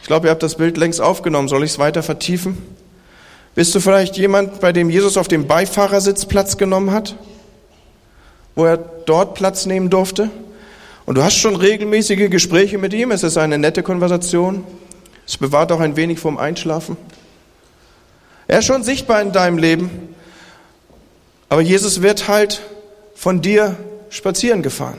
Ich 0.00 0.08
glaube, 0.08 0.26
ihr 0.26 0.30
habt 0.32 0.42
das 0.42 0.56
Bild 0.56 0.76
längst 0.76 1.00
aufgenommen. 1.00 1.46
Soll 1.46 1.62
ich 1.62 1.70
es 1.70 1.78
weiter 1.78 2.02
vertiefen? 2.02 2.58
Bist 3.54 3.72
du 3.76 3.78
vielleicht 3.78 4.16
jemand, 4.16 4.58
bei 4.58 4.72
dem 4.72 4.90
Jesus 4.90 5.16
auf 5.16 5.28
dem 5.28 5.46
Beifahrersitz 5.46 6.26
Platz 6.26 6.56
genommen 6.56 6.90
hat? 6.90 7.14
Wo 8.54 8.64
er 8.64 8.76
dort 8.76 9.34
Platz 9.34 9.66
nehmen 9.66 9.90
durfte. 9.90 10.30
Und 11.06 11.16
du 11.16 11.22
hast 11.22 11.36
schon 11.36 11.56
regelmäßige 11.56 12.30
Gespräche 12.30 12.78
mit 12.78 12.92
ihm. 12.92 13.10
Es 13.10 13.22
ist 13.22 13.36
eine 13.36 13.58
nette 13.58 13.82
Konversation. 13.82 14.64
Es 15.26 15.36
bewahrt 15.36 15.72
auch 15.72 15.80
ein 15.80 15.96
wenig 15.96 16.18
vom 16.18 16.38
Einschlafen. 16.38 16.96
Er 18.46 18.58
ist 18.58 18.66
schon 18.66 18.82
sichtbar 18.82 19.22
in 19.22 19.32
deinem 19.32 19.58
Leben. 19.58 20.14
Aber 21.48 21.60
Jesus 21.60 22.02
wird 22.02 22.28
halt 22.28 22.62
von 23.14 23.40
dir 23.40 23.76
spazieren 24.10 24.62
gefahren. 24.62 24.98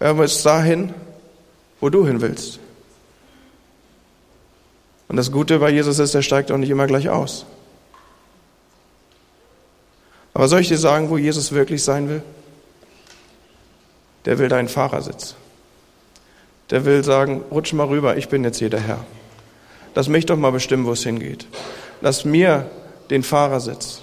Er 0.00 0.14
muss 0.14 0.42
dahin, 0.42 0.92
wo 1.80 1.88
du 1.88 2.06
hin 2.06 2.20
willst. 2.20 2.58
Und 5.08 5.16
das 5.16 5.30
Gute 5.30 5.58
bei 5.58 5.70
Jesus 5.70 5.98
ist, 5.98 6.14
er 6.14 6.22
steigt 6.22 6.50
auch 6.50 6.56
nicht 6.56 6.70
immer 6.70 6.86
gleich 6.86 7.08
aus. 7.08 7.46
Aber 10.34 10.48
soll 10.48 10.60
ich 10.60 10.68
dir 10.68 10.78
sagen, 10.78 11.10
wo 11.10 11.18
Jesus 11.18 11.52
wirklich 11.52 11.82
sein 11.82 12.08
will? 12.08 12.22
Der 14.24 14.38
will 14.38 14.48
deinen 14.48 14.68
Fahrersitz. 14.68 15.34
Der 16.70 16.84
will 16.84 17.04
sagen, 17.04 17.42
rutsch 17.50 17.72
mal 17.72 17.86
rüber, 17.86 18.16
ich 18.16 18.28
bin 18.28 18.44
jetzt 18.44 18.58
hier 18.58 18.70
der 18.70 18.80
Herr. 18.80 19.04
Lass 19.94 20.08
mich 20.08 20.24
doch 20.26 20.36
mal 20.36 20.52
bestimmen, 20.52 20.86
wo 20.86 20.92
es 20.92 21.02
hingeht. 21.02 21.46
Lass 22.00 22.24
mir 22.24 22.70
den 23.10 23.22
Fahrersitz. 23.22 24.00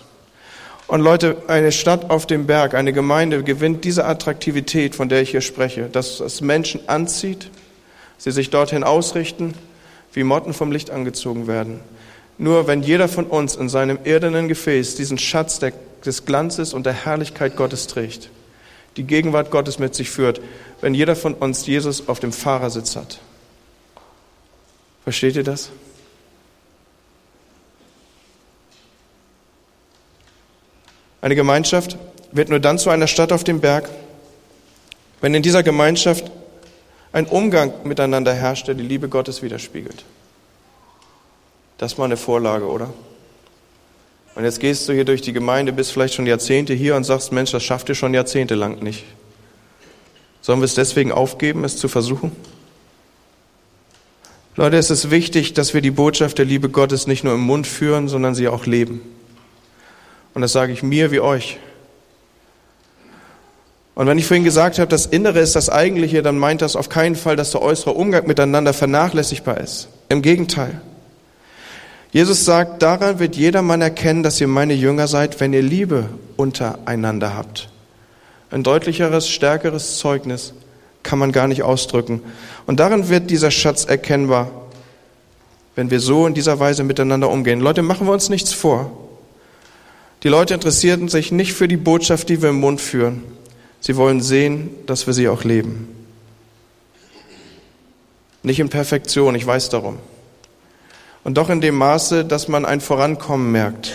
Und 0.88 1.02
Leute, 1.02 1.38
eine 1.48 1.72
Stadt 1.72 2.10
auf 2.10 2.26
dem 2.26 2.48
Berg, 2.48 2.74
eine 2.74 2.94
Gemeinde 2.94 3.44
gewinnt 3.44 3.86
diese 3.86 4.06
Attraktivität, 4.06 4.96
von 4.96 5.10
der 5.10 5.22
ich 5.22 5.32
hier 5.32 5.42
spreche, 5.42 5.84
dass 5.84 6.20
es 6.20 6.42
Menschen 6.42 6.88
anzieht, 6.88 7.50
sie 8.18 8.32
sich 8.32 8.50
dorthin 8.50 8.84
ausrichten, 8.84 9.54
wie 10.14 10.24
Motten 10.24 10.54
vom 10.54 10.72
Licht 10.72 10.90
angezogen 10.90 11.48
werden. 11.48 11.80
Nur 12.38 12.68
wenn 12.68 12.82
jeder 12.82 13.08
von 13.08 13.26
uns 13.26 13.56
in 13.56 13.70
seinem 13.70 14.00
irdenen 14.04 14.48
Gefäß 14.48 14.96
diesen 14.96 15.18
Schatz 15.18 15.60
des 16.06 16.26
Glanzes 16.26 16.74
und 16.74 16.86
der 16.86 16.94
Herrlichkeit 16.94 17.56
Gottes 17.56 17.88
trägt, 17.88 18.30
die 18.98 19.04
Gegenwart 19.04 19.52
Gottes 19.52 19.80
mit 19.80 19.96
sich 19.96 20.10
führt, 20.10 20.42
wenn 20.82 20.94
jeder 20.94 21.16
von 21.16 21.34
uns 21.34 21.66
Jesus 21.66 22.08
auf 22.08 22.20
dem 22.20 22.32
Fahrersitz 22.32 22.96
hat. 22.96 23.20
Versteht 25.04 25.36
ihr 25.36 25.44
das? 25.44 25.72
Eine 31.22 31.36
Gemeinschaft 31.36 31.98
wird 32.32 32.50
nur 32.50 32.60
dann 32.60 32.78
zu 32.78 32.90
einer 32.90 33.08
Stadt 33.08 33.32
auf 33.32 33.44
dem 33.44 33.60
Berg, 33.60 33.90
wenn 35.22 35.34
in 35.34 35.44
dieser 35.44 35.64
Gemeinschaft 35.64 36.32
ein 37.12 37.26
Umgang 37.26 37.74
miteinander 37.84 38.34
herrscht, 38.34 38.68
der 38.68 38.76
die 38.76 38.84
Liebe 38.84 39.10
Gottes 39.10 39.42
widerspiegelt. 39.42 40.06
Das 41.78 41.94
ist 41.94 41.98
mal 41.98 42.06
eine 42.06 42.18
Vorlage, 42.18 42.68
oder? 42.68 42.94
Und 44.40 44.46
jetzt 44.46 44.62
gehst 44.62 44.88
du 44.88 44.94
hier 44.94 45.04
durch 45.04 45.22
die 45.22 45.34
Gemeinde, 45.34 45.74
bist 45.74 45.92
vielleicht 45.92 46.14
schon 46.14 46.26
Jahrzehnte 46.26 46.74
hier 46.74 46.96
und 46.96 47.04
sagst, 47.04 47.34
Mensch, 47.34 47.52
das 47.52 47.62
schafft 47.62 47.90
ihr 47.90 47.96
schon 47.96 48.14
jahrzehntelang 48.14 48.80
nicht. 48.80 49.04
Sollen 50.40 50.62
wir 50.62 50.64
es 50.64 50.76
deswegen 50.76 51.12
aufgeben, 51.12 51.66
es 51.66 51.76
zu 51.76 51.90
versuchen? 51.90 52.32
Leute, 54.56 54.78
es 54.78 54.92
ist 54.92 55.12
wichtig, 55.12 55.56
dass 55.56 55.74
wir 55.74 55.82
die 55.82 55.92
Botschaft 55.92 56.38
der 56.38 56.46
Liebe 56.46 56.70
Gottes 56.70 57.06
nicht 57.06 57.26
nur 57.26 57.34
im 57.34 57.42
Mund 57.42 57.68
führen, 57.68 58.08
sondern 58.08 58.34
sie 58.34 58.48
auch 58.48 58.66
leben. 58.66 59.02
Und 60.34 60.42
das 60.42 60.54
sage 60.54 60.72
ich 60.72 60.84
mir 60.84 61.12
wie 61.12 61.20
euch. 61.20 61.58
Und 63.94 64.08
wenn 64.08 64.18
ich 64.18 64.26
vorhin 64.26 64.46
gesagt 64.46 64.80
habe, 64.80 64.88
das 64.88 65.06
Innere 65.06 65.40
ist 65.40 65.58
das 65.58 65.68
Eigentliche, 65.68 66.22
dann 66.22 66.38
meint 66.38 66.62
das 66.62 66.78
auf 66.78 66.88
keinen 66.88 67.18
Fall, 67.18 67.36
dass 67.36 67.52
der 67.52 67.62
äußere 67.62 67.92
Umgang 67.92 68.26
miteinander 68.26 68.72
vernachlässigbar 68.72 69.60
ist. 69.60 69.90
Im 70.08 70.22
Gegenteil. 70.22 70.80
Jesus 72.12 72.44
sagt, 72.46 72.82
daran 72.82 73.20
wird 73.20 73.36
jedermann 73.36 73.82
erkennen, 73.82 74.24
dass 74.24 74.42
ihr 74.42 74.48
meine 74.48 74.74
Jünger 74.74 75.08
seid, 75.08 75.40
wenn 75.40 75.54
ihr 75.54 75.62
Liebe 75.62 76.10
untereinander 76.38 77.36
habt. 77.36 77.70
Ein 78.50 78.64
deutlicheres, 78.64 79.30
stärkeres 79.30 79.98
Zeugnis 79.98 80.54
kann 81.04 81.20
man 81.20 81.32
gar 81.32 81.48
nicht 81.48 81.62
ausdrücken. 81.62 82.22
Und 82.66 82.80
darin 82.80 83.10
wird 83.10 83.30
dieser 83.30 83.52
Schatz 83.52 83.86
erkennbar, 83.86 84.50
wenn 85.76 85.92
wir 85.92 86.00
so 86.00 86.26
in 86.26 86.34
dieser 86.34 86.60
Weise 86.60 86.84
miteinander 86.84 87.30
umgehen. 87.30 87.60
Leute, 87.60 87.84
machen 87.84 88.08
wir 88.08 88.14
uns 88.14 88.30
nichts 88.30 88.54
vor. 88.54 88.92
Die 90.24 90.30
Leute 90.30 90.56
interessierten 90.56 91.10
sich 91.10 91.32
nicht 91.32 91.54
für 91.54 91.68
die 91.68 91.78
Botschaft, 91.78 92.28
die 92.28 92.42
wir 92.42 92.50
im 92.50 92.60
Mund 92.60 92.82
führen. 92.82 93.24
Sie 93.80 93.96
wollen 93.96 94.22
sehen, 94.22 94.72
dass 94.88 95.06
wir 95.06 95.14
sie 95.14 95.30
auch 95.30 95.44
leben. 95.44 95.88
Nicht 98.44 98.60
in 98.60 98.70
Perfektion, 98.70 99.36
ich 99.36 99.46
weiß 99.46 99.70
darum. 99.70 100.00
Und 101.30 101.36
doch 101.36 101.52
in 101.52 101.62
dem 101.62 101.76
Maße, 101.76 102.26
dass 102.26 102.48
man 102.48 102.66
ein 102.66 102.82
Vorankommen 102.82 103.52
merkt. 103.52 103.94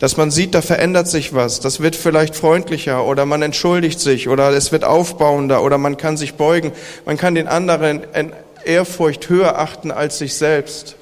Dass 0.00 0.16
man 0.16 0.32
sieht, 0.32 0.56
da 0.56 0.60
verändert 0.60 1.06
sich 1.06 1.32
was. 1.32 1.60
Das 1.60 1.78
wird 1.78 1.94
vielleicht 1.94 2.34
freundlicher 2.34 3.04
oder 3.04 3.26
man 3.26 3.42
entschuldigt 3.42 4.00
sich 4.00 4.28
oder 4.28 4.50
es 4.50 4.72
wird 4.72 4.82
aufbauender 4.82 5.62
oder 5.62 5.78
man 5.78 5.96
kann 5.96 6.16
sich 6.16 6.34
beugen. 6.34 6.72
Man 7.06 7.16
kann 7.16 7.36
den 7.36 7.46
anderen 7.46 8.02
in 8.12 8.32
Ehrfurcht 8.64 9.28
höher 9.28 9.56
achten 9.56 9.92
als 9.92 10.18
sich 10.18 10.34
selbst. 10.34 10.96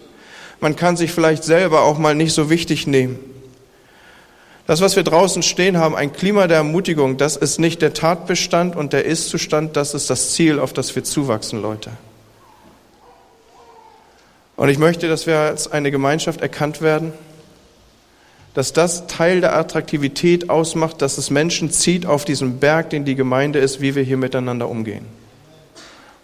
Man 0.60 0.76
kann 0.76 0.98
sich 0.98 1.10
vielleicht 1.10 1.42
selber 1.42 1.84
auch 1.84 1.96
mal 1.96 2.14
nicht 2.14 2.34
so 2.34 2.50
wichtig 2.50 2.86
nehmen. 2.86 3.18
Das, 4.66 4.82
was 4.82 4.94
wir 4.94 5.04
draußen 5.04 5.42
stehen 5.42 5.78
haben, 5.78 5.96
ein 5.96 6.12
Klima 6.12 6.48
der 6.48 6.58
Ermutigung, 6.58 7.16
das 7.16 7.36
ist 7.36 7.58
nicht 7.58 7.80
der 7.80 7.94
Tatbestand 7.94 8.76
und 8.76 8.92
der 8.92 9.06
Ist-Zustand, 9.06 9.74
das 9.78 9.94
ist 9.94 10.10
das 10.10 10.32
Ziel, 10.32 10.60
auf 10.60 10.74
das 10.74 10.94
wir 10.94 11.02
zuwachsen, 11.02 11.62
Leute. 11.62 11.92
Und 14.56 14.68
ich 14.68 14.78
möchte, 14.78 15.08
dass 15.08 15.26
wir 15.26 15.38
als 15.38 15.70
eine 15.70 15.90
Gemeinschaft 15.90 16.40
erkannt 16.40 16.82
werden, 16.82 17.12
dass 18.54 18.72
das 18.72 19.06
Teil 19.06 19.40
der 19.40 19.56
Attraktivität 19.56 20.50
ausmacht, 20.50 21.00
dass 21.00 21.16
es 21.16 21.30
Menschen 21.30 21.70
zieht 21.70 22.04
auf 22.04 22.24
diesem 22.24 22.58
Berg, 22.58 22.90
den 22.90 23.04
die 23.04 23.14
Gemeinde 23.14 23.58
ist, 23.58 23.80
wie 23.80 23.94
wir 23.94 24.02
hier 24.02 24.18
miteinander 24.18 24.68
umgehen. 24.68 25.06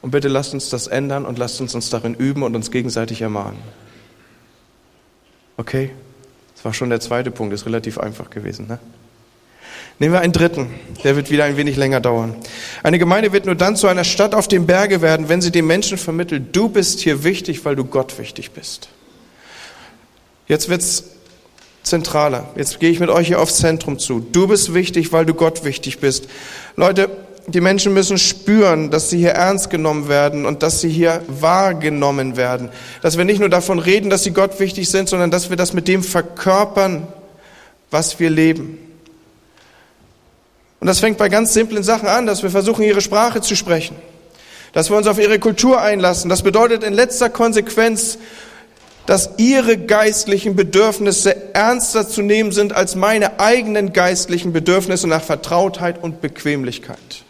Und 0.02 0.10
bitte 0.10 0.28
lasst 0.28 0.54
uns 0.54 0.68
das 0.68 0.86
ändern 0.86 1.24
und 1.24 1.38
lasst 1.38 1.60
uns 1.60 1.74
uns 1.74 1.90
darin 1.90 2.14
üben 2.14 2.42
und 2.42 2.54
uns 2.54 2.70
gegenseitig 2.70 3.22
ermahnen. 3.22 3.58
Okay? 5.56 5.90
Das 6.54 6.64
war 6.64 6.74
schon 6.74 6.90
der 6.90 7.00
zweite 7.00 7.30
Punkt, 7.30 7.54
ist 7.54 7.66
relativ 7.66 7.98
einfach 7.98 8.30
gewesen. 8.30 8.68
Ne? 8.68 8.78
Nehmen 10.00 10.12
wir 10.12 10.20
einen 10.20 10.32
dritten, 10.32 10.68
der 11.02 11.16
wird 11.16 11.30
wieder 11.30 11.44
ein 11.44 11.56
wenig 11.56 11.76
länger 11.76 12.00
dauern. 12.00 12.36
Eine 12.84 13.00
Gemeinde 13.00 13.32
wird 13.32 13.46
nur 13.46 13.56
dann 13.56 13.74
zu 13.74 13.88
einer 13.88 14.04
Stadt 14.04 14.34
auf 14.34 14.46
dem 14.46 14.66
Berge 14.66 15.02
werden, 15.02 15.28
wenn 15.28 15.40
sie 15.40 15.50
den 15.50 15.66
Menschen 15.66 15.98
vermittelt, 15.98 16.54
du 16.54 16.68
bist 16.68 17.00
hier 17.00 17.24
wichtig, 17.24 17.64
weil 17.64 17.74
du 17.74 17.84
Gott 17.84 18.18
wichtig 18.18 18.52
bist. 18.52 18.88
Jetzt 20.46 20.68
wird's 20.68 21.04
zentraler. 21.82 22.48
Jetzt 22.54 22.78
gehe 22.78 22.90
ich 22.90 23.00
mit 23.00 23.10
euch 23.10 23.26
hier 23.26 23.40
aufs 23.40 23.56
Zentrum 23.56 23.98
zu. 23.98 24.20
Du 24.20 24.46
bist 24.46 24.72
wichtig, 24.72 25.12
weil 25.12 25.26
du 25.26 25.34
Gott 25.34 25.64
wichtig 25.64 25.98
bist. 25.98 26.28
Leute, 26.76 27.10
die 27.48 27.60
Menschen 27.60 27.94
müssen 27.94 28.18
spüren, 28.18 28.90
dass 28.90 29.10
sie 29.10 29.18
hier 29.18 29.30
ernst 29.30 29.70
genommen 29.70 30.08
werden 30.08 30.46
und 30.46 30.62
dass 30.62 30.80
sie 30.80 30.90
hier 30.90 31.22
wahrgenommen 31.28 32.36
werden. 32.36 32.68
Dass 33.02 33.16
wir 33.16 33.24
nicht 33.24 33.40
nur 33.40 33.48
davon 33.48 33.78
reden, 33.78 34.10
dass 34.10 34.22
sie 34.22 34.32
Gott 34.32 34.60
wichtig 34.60 34.88
sind, 34.90 35.08
sondern 35.08 35.30
dass 35.30 35.50
wir 35.50 35.56
das 35.56 35.72
mit 35.72 35.88
dem 35.88 36.02
verkörpern, 36.02 37.08
was 37.90 38.20
wir 38.20 38.30
leben. 38.30 38.78
Und 40.80 40.86
das 40.86 41.00
fängt 41.00 41.18
bei 41.18 41.28
ganz 41.28 41.52
simplen 41.52 41.82
Sachen 41.82 42.08
an, 42.08 42.26
dass 42.26 42.42
wir 42.42 42.50
versuchen, 42.50 42.82
ihre 42.82 43.00
Sprache 43.00 43.40
zu 43.40 43.56
sprechen. 43.56 43.96
Dass 44.72 44.90
wir 44.90 44.96
uns 44.96 45.06
auf 45.06 45.18
ihre 45.18 45.38
Kultur 45.38 45.80
einlassen. 45.80 46.28
Das 46.28 46.42
bedeutet 46.42 46.84
in 46.84 46.92
letzter 46.92 47.30
Konsequenz, 47.30 48.18
dass 49.06 49.30
ihre 49.38 49.78
geistlichen 49.78 50.54
Bedürfnisse 50.54 51.54
ernster 51.54 52.06
zu 52.06 52.20
nehmen 52.20 52.52
sind 52.52 52.74
als 52.74 52.94
meine 52.94 53.40
eigenen 53.40 53.94
geistlichen 53.94 54.52
Bedürfnisse 54.52 55.08
nach 55.08 55.22
Vertrautheit 55.22 56.02
und 56.02 56.20
Bequemlichkeit. 56.20 57.24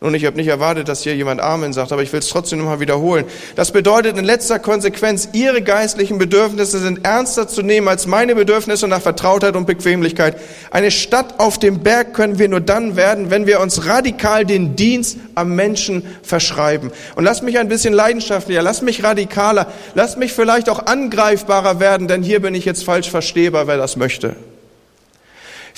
Und 0.00 0.14
ich 0.14 0.24
habe 0.26 0.36
nicht 0.36 0.46
erwartet, 0.46 0.88
dass 0.88 1.02
hier 1.02 1.16
jemand 1.16 1.40
Amen 1.40 1.72
sagt, 1.72 1.90
aber 1.90 2.02
ich 2.02 2.12
will 2.12 2.20
es 2.20 2.28
trotzdem 2.28 2.60
nochmal 2.60 2.78
wiederholen. 2.78 3.24
Das 3.56 3.72
bedeutet 3.72 4.16
in 4.16 4.24
letzter 4.24 4.60
Konsequenz, 4.60 5.30
Ihre 5.32 5.60
geistlichen 5.60 6.18
Bedürfnisse 6.18 6.78
sind 6.78 7.04
ernster 7.04 7.48
zu 7.48 7.62
nehmen 7.62 7.88
als 7.88 8.06
meine 8.06 8.36
Bedürfnisse 8.36 8.86
nach 8.86 9.00
Vertrautheit 9.00 9.56
und 9.56 9.66
Bequemlichkeit. 9.66 10.36
Eine 10.70 10.92
Stadt 10.92 11.40
auf 11.40 11.58
dem 11.58 11.80
Berg 11.80 12.14
können 12.14 12.38
wir 12.38 12.48
nur 12.48 12.60
dann 12.60 12.94
werden, 12.94 13.30
wenn 13.30 13.48
wir 13.48 13.58
uns 13.58 13.86
radikal 13.86 14.44
den 14.44 14.76
Dienst 14.76 15.18
am 15.34 15.56
Menschen 15.56 16.04
verschreiben. 16.22 16.92
Und 17.16 17.24
lass 17.24 17.42
mich 17.42 17.58
ein 17.58 17.66
bisschen 17.66 17.92
leidenschaftlicher, 17.92 18.62
lass 18.62 18.82
mich 18.82 19.02
radikaler, 19.02 19.66
lass 19.94 20.16
mich 20.16 20.32
vielleicht 20.32 20.68
auch 20.68 20.86
angreifbarer 20.86 21.80
werden, 21.80 22.06
denn 22.06 22.22
hier 22.22 22.40
bin 22.40 22.54
ich 22.54 22.64
jetzt 22.64 22.84
falsch 22.84 23.10
verstehbar, 23.10 23.66
wer 23.66 23.78
das 23.78 23.96
möchte. 23.96 24.36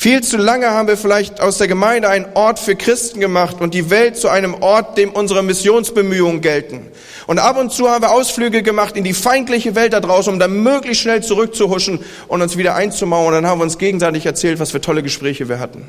Viel 0.00 0.22
zu 0.22 0.38
lange 0.38 0.70
haben 0.70 0.88
wir 0.88 0.96
vielleicht 0.96 1.42
aus 1.42 1.58
der 1.58 1.68
Gemeinde 1.68 2.08
einen 2.08 2.24
Ort 2.32 2.58
für 2.58 2.74
Christen 2.74 3.20
gemacht 3.20 3.60
und 3.60 3.74
die 3.74 3.90
Welt 3.90 4.16
zu 4.16 4.30
einem 4.30 4.54
Ort, 4.62 4.96
dem 4.96 5.12
unsere 5.12 5.42
Missionsbemühungen 5.42 6.40
gelten. 6.40 6.88
Und 7.26 7.38
ab 7.38 7.58
und 7.58 7.70
zu 7.70 7.90
haben 7.90 8.02
wir 8.02 8.10
Ausflüge 8.10 8.62
gemacht 8.62 8.96
in 8.96 9.04
die 9.04 9.12
feindliche 9.12 9.74
Welt 9.74 9.92
da 9.92 10.00
draußen, 10.00 10.32
um 10.32 10.38
dann 10.38 10.62
möglichst 10.62 11.02
schnell 11.02 11.22
zurückzuhuschen 11.22 12.02
und 12.28 12.40
uns 12.40 12.56
wieder 12.56 12.76
einzumauern. 12.76 13.26
Und 13.26 13.32
dann 13.34 13.46
haben 13.46 13.58
wir 13.58 13.64
uns 13.64 13.76
gegenseitig 13.76 14.24
erzählt, 14.24 14.58
was 14.58 14.70
für 14.70 14.80
tolle 14.80 15.02
Gespräche 15.02 15.50
wir 15.50 15.60
hatten. 15.60 15.84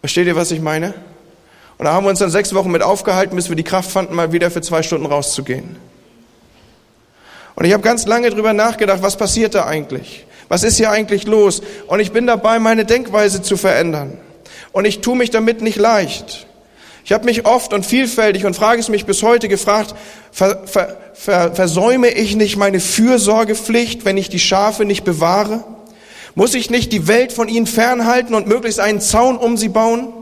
Versteht 0.00 0.26
ihr, 0.26 0.36
was 0.36 0.50
ich 0.50 0.60
meine? 0.60 0.92
Und 1.78 1.86
da 1.86 1.94
haben 1.94 2.04
wir 2.04 2.10
uns 2.10 2.18
dann 2.18 2.28
sechs 2.28 2.54
Wochen 2.54 2.70
mit 2.70 2.82
aufgehalten, 2.82 3.34
bis 3.34 3.48
wir 3.48 3.56
die 3.56 3.64
Kraft 3.64 3.90
fanden, 3.90 4.14
mal 4.14 4.30
wieder 4.30 4.50
für 4.50 4.60
zwei 4.60 4.82
Stunden 4.82 5.06
rauszugehen. 5.06 5.76
Und 7.54 7.64
ich 7.64 7.72
habe 7.72 7.82
ganz 7.82 8.04
lange 8.04 8.28
drüber 8.28 8.52
nachgedacht, 8.52 9.00
was 9.00 9.16
passiert 9.16 9.54
da 9.54 9.64
eigentlich? 9.64 10.26
Was 10.48 10.62
ist 10.62 10.76
hier 10.76 10.90
eigentlich 10.90 11.26
los? 11.26 11.62
Und 11.86 12.00
ich 12.00 12.12
bin 12.12 12.26
dabei, 12.26 12.58
meine 12.58 12.84
Denkweise 12.84 13.42
zu 13.42 13.56
verändern. 13.56 14.18
und 14.72 14.84
ich 14.84 15.00
tue 15.00 15.16
mich 15.16 15.30
damit 15.30 15.62
nicht 15.62 15.78
leicht. 15.78 16.46
Ich 17.04 17.12
habe 17.12 17.24
mich 17.24 17.46
oft 17.46 17.72
und 17.72 17.86
vielfältig 17.86 18.44
und 18.44 18.54
frage 18.54 18.80
es 18.80 18.90
mich 18.90 19.06
bis 19.06 19.22
heute 19.22 19.48
gefragt, 19.48 19.94
ver, 20.30 20.62
ver, 20.66 20.98
ver, 21.14 21.54
versäume 21.54 22.10
ich 22.10 22.36
nicht 22.36 22.58
meine 22.58 22.80
Fürsorgepflicht, 22.80 24.04
wenn 24.04 24.18
ich 24.18 24.28
die 24.28 24.38
Schafe 24.38 24.84
nicht 24.84 25.04
bewahre? 25.04 25.64
Muss 26.34 26.54
ich 26.54 26.68
nicht 26.68 26.92
die 26.92 27.08
Welt 27.08 27.32
von 27.32 27.48
ihnen 27.48 27.66
fernhalten 27.66 28.34
und 28.34 28.46
möglichst 28.46 28.78
einen 28.78 29.00
Zaun 29.00 29.38
um 29.38 29.56
sie 29.56 29.70
bauen? 29.70 30.12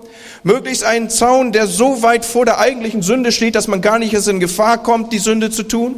Möglichst 0.45 0.85
einen 0.85 1.11
Zaun, 1.11 1.51
der 1.51 1.67
so 1.67 2.03
weit 2.03 2.25
vor 2.25 2.45
der 2.45 2.59
eigentlichen 2.59 3.03
Sünde 3.03 3.33
steht, 3.33 3.57
dass 3.57 3.67
man 3.67 3.81
gar 3.81 3.99
nicht 3.99 4.15
erst 4.15 4.29
in 4.29 4.39
Gefahr 4.39 4.81
kommt, 4.81 5.13
die 5.13 5.19
Sünde 5.19 5.51
zu 5.51 5.65
tun? 5.65 5.97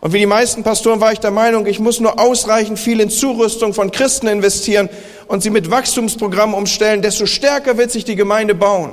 Und 0.00 0.14
wie 0.14 0.18
die 0.18 0.26
meisten 0.26 0.62
Pastoren 0.62 1.00
war 1.00 1.12
ich 1.12 1.20
der 1.20 1.30
Meinung, 1.30 1.66
ich 1.66 1.78
muss 1.78 2.00
nur 2.00 2.18
ausreichend 2.18 2.78
viel 2.78 3.00
in 3.00 3.10
Zurüstung 3.10 3.74
von 3.74 3.90
Christen 3.90 4.28
investieren 4.28 4.88
und 5.26 5.42
sie 5.42 5.50
mit 5.50 5.70
Wachstumsprogrammen 5.70 6.54
umstellen, 6.54 7.02
desto 7.02 7.26
stärker 7.26 7.76
wird 7.76 7.90
sich 7.90 8.04
die 8.04 8.16
Gemeinde 8.16 8.54
bauen. 8.54 8.92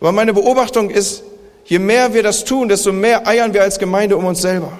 Aber 0.00 0.12
meine 0.12 0.32
Beobachtung 0.32 0.88
ist, 0.88 1.24
je 1.64 1.78
mehr 1.78 2.14
wir 2.14 2.22
das 2.22 2.44
tun, 2.44 2.68
desto 2.68 2.92
mehr 2.92 3.26
eiern 3.26 3.52
wir 3.52 3.62
als 3.62 3.78
Gemeinde 3.78 4.16
um 4.16 4.24
uns 4.24 4.40
selber 4.40 4.78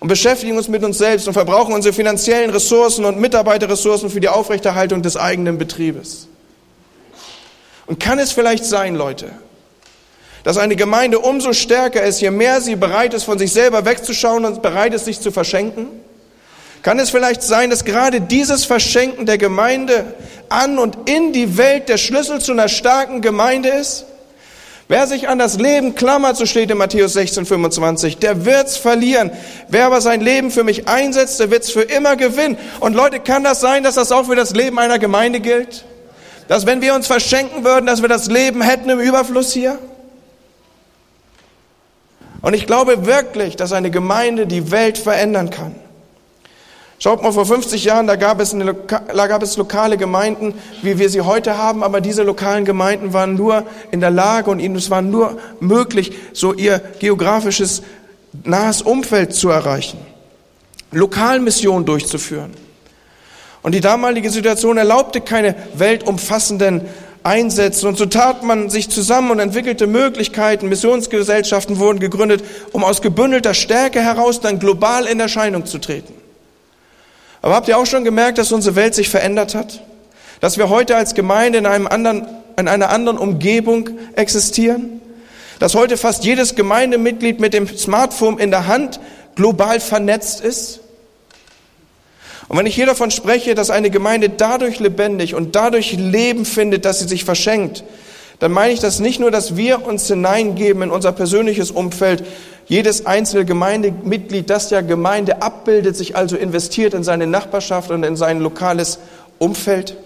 und 0.00 0.08
beschäftigen 0.08 0.56
uns 0.56 0.66
mit 0.66 0.82
uns 0.82 0.98
selbst 0.98 1.28
und 1.28 1.34
verbrauchen 1.34 1.74
unsere 1.74 1.94
finanziellen 1.94 2.50
Ressourcen 2.50 3.04
und 3.04 3.20
Mitarbeiterressourcen 3.20 4.10
für 4.10 4.20
die 4.20 4.28
Aufrechterhaltung 4.28 5.02
des 5.02 5.16
eigenen 5.16 5.58
Betriebes. 5.58 6.26
Und 7.86 8.00
kann 8.00 8.18
es 8.18 8.32
vielleicht 8.32 8.64
sein, 8.64 8.96
Leute, 8.96 9.30
dass 10.44 10.56
eine 10.56 10.76
Gemeinde 10.76 11.18
umso 11.18 11.52
stärker 11.52 12.02
ist, 12.02 12.20
je 12.20 12.30
mehr 12.30 12.60
sie 12.60 12.76
bereit 12.76 13.14
ist, 13.14 13.24
von 13.24 13.38
sich 13.38 13.52
selber 13.52 13.84
wegzuschauen 13.84 14.44
und 14.44 14.62
bereit 14.62 14.94
ist, 14.94 15.04
sich 15.04 15.20
zu 15.20 15.30
verschenken? 15.30 15.88
Kann 16.82 16.98
es 16.98 17.10
vielleicht 17.10 17.42
sein, 17.42 17.68
dass 17.68 17.84
gerade 17.84 18.20
dieses 18.20 18.64
Verschenken 18.64 19.26
der 19.26 19.36
Gemeinde 19.36 20.14
an 20.48 20.78
und 20.78 21.08
in 21.10 21.32
die 21.32 21.58
Welt 21.58 21.88
der 21.90 21.98
Schlüssel 21.98 22.40
zu 22.40 22.52
einer 22.52 22.68
starken 22.68 23.20
Gemeinde 23.20 23.68
ist? 23.68 24.06
Wer 24.88 25.06
sich 25.06 25.28
an 25.28 25.38
das 25.38 25.56
Leben 25.56 25.94
klammert, 25.94 26.36
so 26.36 26.46
steht 26.46 26.68
in 26.68 26.76
Matthäus 26.78 27.12
16, 27.12 27.46
25, 27.46 28.16
der 28.16 28.44
wird's 28.44 28.76
verlieren. 28.76 29.30
Wer 29.68 29.86
aber 29.86 30.00
sein 30.00 30.20
Leben 30.20 30.50
für 30.50 30.64
mich 30.64 30.88
einsetzt, 30.88 31.38
der 31.38 31.52
wird's 31.52 31.70
für 31.70 31.82
immer 31.82 32.16
gewinnen. 32.16 32.58
Und 32.80 32.94
Leute, 32.94 33.20
kann 33.20 33.44
das 33.44 33.60
sein, 33.60 33.84
dass 33.84 33.94
das 33.94 34.10
auch 34.10 34.26
für 34.26 34.34
das 34.34 34.52
Leben 34.52 34.80
einer 34.80 34.98
Gemeinde 34.98 35.38
gilt? 35.38 35.84
Dass 36.48 36.66
wenn 36.66 36.80
wir 36.80 36.94
uns 36.94 37.06
verschenken 37.06 37.62
würden, 37.62 37.86
dass 37.86 38.02
wir 38.02 38.08
das 38.08 38.26
Leben 38.26 38.62
hätten 38.62 38.90
im 38.90 38.98
Überfluss 38.98 39.52
hier? 39.52 39.78
Und 42.42 42.54
ich 42.54 42.66
glaube 42.66 43.06
wirklich, 43.06 43.56
dass 43.56 43.72
eine 43.72 43.90
Gemeinde 43.90 44.46
die 44.46 44.70
Welt 44.70 44.98
verändern 44.98 45.50
kann. 45.50 45.74
Schaut 47.02 47.22
mal, 47.22 47.32
vor 47.32 47.46
50 47.46 47.84
Jahren, 47.84 48.06
da 48.06 48.16
gab, 48.16 48.40
es 48.40 48.52
eine, 48.52 48.74
da 48.74 49.26
gab 49.26 49.42
es 49.42 49.56
lokale 49.56 49.96
Gemeinden, 49.96 50.52
wie 50.82 50.98
wir 50.98 51.08
sie 51.08 51.22
heute 51.22 51.56
haben, 51.56 51.82
aber 51.82 52.02
diese 52.02 52.24
lokalen 52.24 52.66
Gemeinden 52.66 53.14
waren 53.14 53.36
nur 53.36 53.64
in 53.90 54.00
der 54.00 54.10
Lage 54.10 54.50
und 54.50 54.60
ihnen 54.60 54.76
es 54.76 54.90
war 54.90 55.00
nur 55.00 55.38
möglich, 55.60 56.12
so 56.34 56.52
ihr 56.52 56.78
geografisches 56.98 57.82
nahes 58.44 58.82
Umfeld 58.82 59.34
zu 59.34 59.48
erreichen, 59.48 59.98
Lokalmissionen 60.92 61.86
durchzuführen. 61.86 62.52
Und 63.62 63.74
die 63.74 63.80
damalige 63.80 64.30
Situation 64.30 64.76
erlaubte 64.76 65.22
keine 65.22 65.54
weltumfassenden 65.74 66.82
Einsätze. 67.22 67.86
Und 67.86 67.98
so 67.98 68.06
tat 68.06 68.42
man 68.42 68.70
sich 68.70 68.88
zusammen 68.88 69.30
und 69.30 69.38
entwickelte 69.40 69.86
Möglichkeiten. 69.86 70.68
Missionsgesellschaften 70.68 71.78
wurden 71.78 72.00
gegründet, 72.00 72.42
um 72.72 72.84
aus 72.84 73.02
gebündelter 73.02 73.54
Stärke 73.54 74.00
heraus 74.00 74.40
dann 74.40 74.58
global 74.58 75.06
in 75.06 75.20
Erscheinung 75.20 75.66
zu 75.66 75.78
treten. 75.78 76.14
Aber 77.42 77.54
habt 77.54 77.68
ihr 77.68 77.78
auch 77.78 77.86
schon 77.86 78.04
gemerkt, 78.04 78.38
dass 78.38 78.52
unsere 78.52 78.76
Welt 78.76 78.94
sich 78.94 79.08
verändert 79.08 79.54
hat? 79.54 79.82
Dass 80.40 80.58
wir 80.58 80.68
heute 80.68 80.96
als 80.96 81.14
Gemeinde 81.14 81.58
in, 81.58 81.66
einem 81.66 81.86
anderen, 81.86 82.26
in 82.58 82.68
einer 82.68 82.90
anderen 82.90 83.18
Umgebung 83.18 83.90
existieren? 84.16 85.00
Dass 85.58 85.74
heute 85.74 85.96
fast 85.96 86.24
jedes 86.24 86.54
Gemeindemitglied 86.54 87.40
mit 87.40 87.52
dem 87.52 87.68
Smartphone 87.68 88.38
in 88.38 88.50
der 88.50 88.66
Hand 88.66 89.00
global 89.34 89.80
vernetzt 89.80 90.40
ist? 90.40 90.80
Und 92.50 92.58
wenn 92.58 92.66
ich 92.66 92.74
hier 92.74 92.86
davon 92.86 93.12
spreche, 93.12 93.54
dass 93.54 93.70
eine 93.70 93.90
Gemeinde 93.90 94.28
dadurch 94.28 94.80
lebendig 94.80 95.36
und 95.36 95.54
dadurch 95.54 95.92
Leben 95.92 96.44
findet, 96.44 96.84
dass 96.84 96.98
sie 96.98 97.06
sich 97.06 97.24
verschenkt, 97.24 97.84
dann 98.40 98.50
meine 98.50 98.72
ich 98.72 98.80
das 98.80 98.98
nicht 98.98 99.20
nur, 99.20 99.30
dass 99.30 99.54
wir 99.54 99.86
uns 99.86 100.08
hineingeben 100.08 100.82
in 100.82 100.90
unser 100.90 101.12
persönliches 101.12 101.70
Umfeld, 101.70 102.24
jedes 102.66 103.06
einzelne 103.06 103.44
Gemeindemitglied, 103.44 104.50
das 104.50 104.70
ja 104.70 104.80
Gemeinde 104.80 105.42
abbildet, 105.42 105.96
sich 105.96 106.16
also 106.16 106.36
investiert 106.36 106.92
in 106.92 107.04
seine 107.04 107.28
Nachbarschaft 107.28 107.92
und 107.92 108.02
in 108.02 108.16
sein 108.16 108.40
lokales 108.40 108.98
Umfeld. 109.38 109.96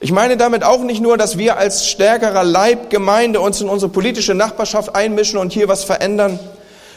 Ich 0.00 0.12
meine 0.12 0.38
damit 0.38 0.64
auch 0.64 0.82
nicht 0.82 1.02
nur, 1.02 1.18
dass 1.18 1.36
wir 1.36 1.58
als 1.58 1.90
stärkerer 1.90 2.42
Leib 2.42 2.88
Gemeinde 2.88 3.40
uns 3.40 3.60
in 3.60 3.68
unsere 3.68 3.92
politische 3.92 4.32
Nachbarschaft 4.32 4.94
einmischen 4.96 5.38
und 5.38 5.52
hier 5.52 5.68
was 5.68 5.84
verändern, 5.84 6.40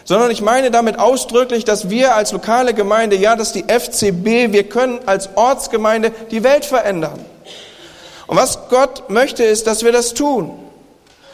sondern 0.03 0.31
ich 0.31 0.41
meine 0.41 0.71
damit 0.71 0.99
ausdrücklich, 0.99 1.65
dass 1.65 1.89
wir 1.89 2.15
als 2.15 2.31
lokale 2.31 2.73
Gemeinde, 2.73 3.15
ja, 3.15 3.35
dass 3.35 3.53
die 3.53 3.63
FCB, 3.63 4.53
wir 4.53 4.63
können 4.69 4.99
als 5.05 5.29
Ortsgemeinde 5.35 6.11
die 6.31 6.43
Welt 6.43 6.65
verändern. 6.65 7.23
Und 8.27 8.37
was 8.37 8.69
Gott 8.69 9.09
möchte, 9.09 9.43
ist, 9.43 9.67
dass 9.67 9.83
wir 9.83 9.91
das 9.91 10.13
tun. 10.13 10.51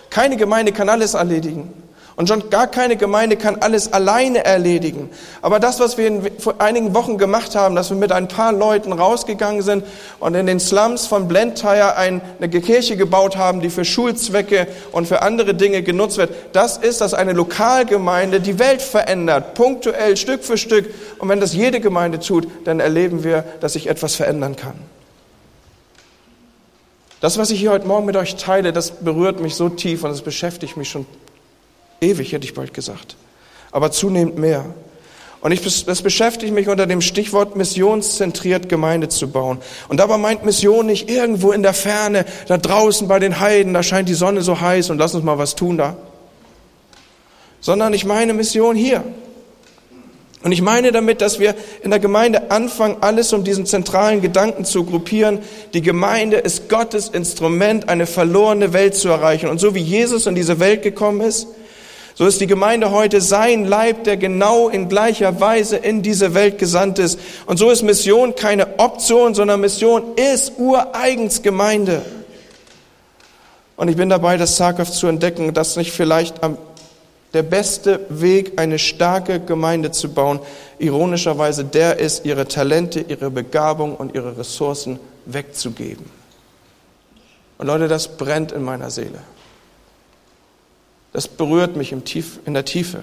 Keine 0.09 0.37
Gemeinde 0.37 0.71
kann 0.71 0.89
alles 0.89 1.13
erledigen. 1.13 1.73
Und 2.17 2.27
schon 2.27 2.49
gar 2.49 2.65
keine 2.65 2.97
Gemeinde 2.97 3.37
kann 3.37 3.57
alles 3.57 3.93
alleine 3.93 4.43
erledigen. 4.43 5.11
Aber 5.43 5.59
das, 5.59 5.79
was 5.79 5.99
wir 5.99 6.31
vor 6.39 6.55
einigen 6.57 6.95
Wochen 6.95 7.19
gemacht 7.19 7.53
haben, 7.53 7.75
dass 7.75 7.91
wir 7.91 7.97
mit 7.97 8.11
ein 8.11 8.27
paar 8.27 8.51
Leuten 8.51 8.91
rausgegangen 8.91 9.61
sind 9.61 9.85
und 10.19 10.33
in 10.33 10.47
den 10.47 10.59
Slums 10.59 11.05
von 11.05 11.27
Blantyre 11.27 11.95
eine 11.95 12.49
Kirche 12.49 12.97
gebaut 12.97 13.37
haben, 13.37 13.61
die 13.61 13.69
für 13.69 13.85
Schulzwecke 13.85 14.65
und 14.91 15.07
für 15.07 15.21
andere 15.21 15.53
Dinge 15.53 15.83
genutzt 15.83 16.17
wird, 16.17 16.31
das 16.53 16.77
ist, 16.77 17.01
dass 17.01 17.13
eine 17.13 17.33
Lokalgemeinde 17.33 18.41
die 18.41 18.57
Welt 18.57 18.81
verändert, 18.81 19.53
punktuell, 19.53 20.17
Stück 20.17 20.43
für 20.43 20.57
Stück. 20.57 20.91
Und 21.19 21.29
wenn 21.29 21.39
das 21.39 21.53
jede 21.53 21.79
Gemeinde 21.79 22.17
tut, 22.17 22.47
dann 22.65 22.79
erleben 22.79 23.23
wir, 23.23 23.43
dass 23.59 23.73
sich 23.73 23.85
etwas 23.85 24.15
verändern 24.15 24.55
kann. 24.55 24.73
Das, 27.21 27.37
was 27.37 27.51
ich 27.51 27.59
hier 27.59 27.69
heute 27.69 27.85
Morgen 27.85 28.07
mit 28.07 28.15
euch 28.15 28.37
teile, 28.37 28.73
das 28.73 28.89
berührt 28.89 29.39
mich 29.39 29.53
so 29.53 29.69
tief 29.69 30.03
und 30.03 30.09
es 30.09 30.23
beschäftigt 30.23 30.77
mich 30.77 30.89
schon 30.89 31.05
Ewig, 32.01 32.31
hätte 32.31 32.45
ich 32.45 32.53
bald 32.53 32.73
gesagt. 32.73 33.15
Aber 33.71 33.91
zunehmend 33.91 34.37
mehr. 34.37 34.65
Und 35.39 35.51
ich, 35.51 35.61
das 35.85 36.01
beschäftigt 36.01 36.53
mich 36.53 36.67
unter 36.67 36.87
dem 36.87 37.01
Stichwort 37.01 37.55
missionszentriert 37.55 38.69
Gemeinde 38.69 39.07
zu 39.07 39.29
bauen. 39.29 39.59
Und 39.87 39.97
dabei 39.99 40.17
meint 40.17 40.43
Mission 40.43 40.87
nicht 40.87 41.09
irgendwo 41.09 41.51
in 41.51 41.61
der 41.61 41.73
Ferne, 41.73 42.25
da 42.47 42.57
draußen 42.57 43.07
bei 43.07 43.19
den 43.19 43.39
Heiden, 43.39 43.73
da 43.73 43.83
scheint 43.83 44.09
die 44.09 44.15
Sonne 44.15 44.41
so 44.41 44.59
heiß 44.59 44.89
und 44.89 44.97
lass 44.97 45.13
uns 45.13 45.23
mal 45.23 45.37
was 45.37 45.55
tun 45.55 45.77
da. 45.77 45.95
Sondern 47.61 47.93
ich 47.93 48.03
meine 48.03 48.33
Mission 48.33 48.75
hier. 48.75 49.03
Und 50.43 50.51
ich 50.51 50.61
meine 50.61 50.91
damit, 50.91 51.21
dass 51.21 51.39
wir 51.39 51.55
in 51.83 51.89
der 51.89 51.99
Gemeinde 51.99 52.51
anfangen, 52.51 52.97
alles 53.01 53.33
um 53.33 53.43
diesen 53.43 53.65
zentralen 53.65 54.21
Gedanken 54.21 54.65
zu 54.65 54.85
gruppieren. 54.85 55.39
Die 55.73 55.81
Gemeinde 55.81 56.37
ist 56.37 56.69
Gottes 56.69 57.09
Instrument, 57.09 57.89
eine 57.89 58.05
verlorene 58.05 58.73
Welt 58.73 58.95
zu 58.95 59.09
erreichen. 59.09 59.49
Und 59.49 59.59
so 59.59 59.75
wie 59.75 59.81
Jesus 59.81 60.25
in 60.25 60.35
diese 60.35 60.59
Welt 60.59 60.83
gekommen 60.83 61.21
ist, 61.21 61.47
so 62.17 62.25
ist 62.25 62.41
die 62.41 62.47
Gemeinde 62.47 62.89
heute 62.89 63.21
sein 63.21 63.65
Leib, 63.65 64.05
der 64.05 64.17
genau 64.17 64.69
in 64.69 64.89
gleicher 64.89 65.39
Weise 65.39 65.77
in 65.77 66.01
diese 66.01 66.33
Welt 66.33 66.57
gesandt 66.57 66.97
ist. 66.97 67.19
Und 67.45 67.57
so 67.57 67.69
ist 67.69 67.83
Mission 67.83 68.33
keine 68.33 68.79
Option, 68.79 69.35
sondern 69.35 69.61
Mission 69.61 70.15
ist 70.15 70.53
ureigens 70.57 71.43
Gemeinde. 71.43 72.01
Und 73.75 73.89
ich 73.89 73.97
bin 73.97 74.09
dabei, 74.09 74.35
das 74.37 74.55
zaghaft 74.55 74.95
zu 74.95 75.05
entdecken, 75.05 75.53
dass 75.53 75.75
nicht 75.75 75.91
vielleicht 75.91 76.41
am, 76.41 76.57
der 77.35 77.43
beste 77.43 77.99
Weg, 78.09 78.59
eine 78.59 78.79
starke 78.79 79.39
Gemeinde 79.39 79.91
zu 79.91 80.11
bauen, 80.11 80.39
ironischerweise 80.79 81.65
der 81.65 81.99
ist, 81.99 82.25
ihre 82.25 82.47
Talente, 82.47 82.99
ihre 82.99 83.29
Begabung 83.29 83.95
und 83.95 84.15
ihre 84.15 84.39
Ressourcen 84.39 84.99
wegzugeben. 85.27 86.09
Und 87.59 87.67
Leute, 87.67 87.87
das 87.87 88.07
brennt 88.17 88.51
in 88.53 88.63
meiner 88.63 88.89
Seele. 88.89 89.19
Das 91.17 91.27
berührt 91.27 91.75
mich 91.75 91.91
in 91.91 92.53
der 92.53 92.63
Tiefe. 92.63 93.01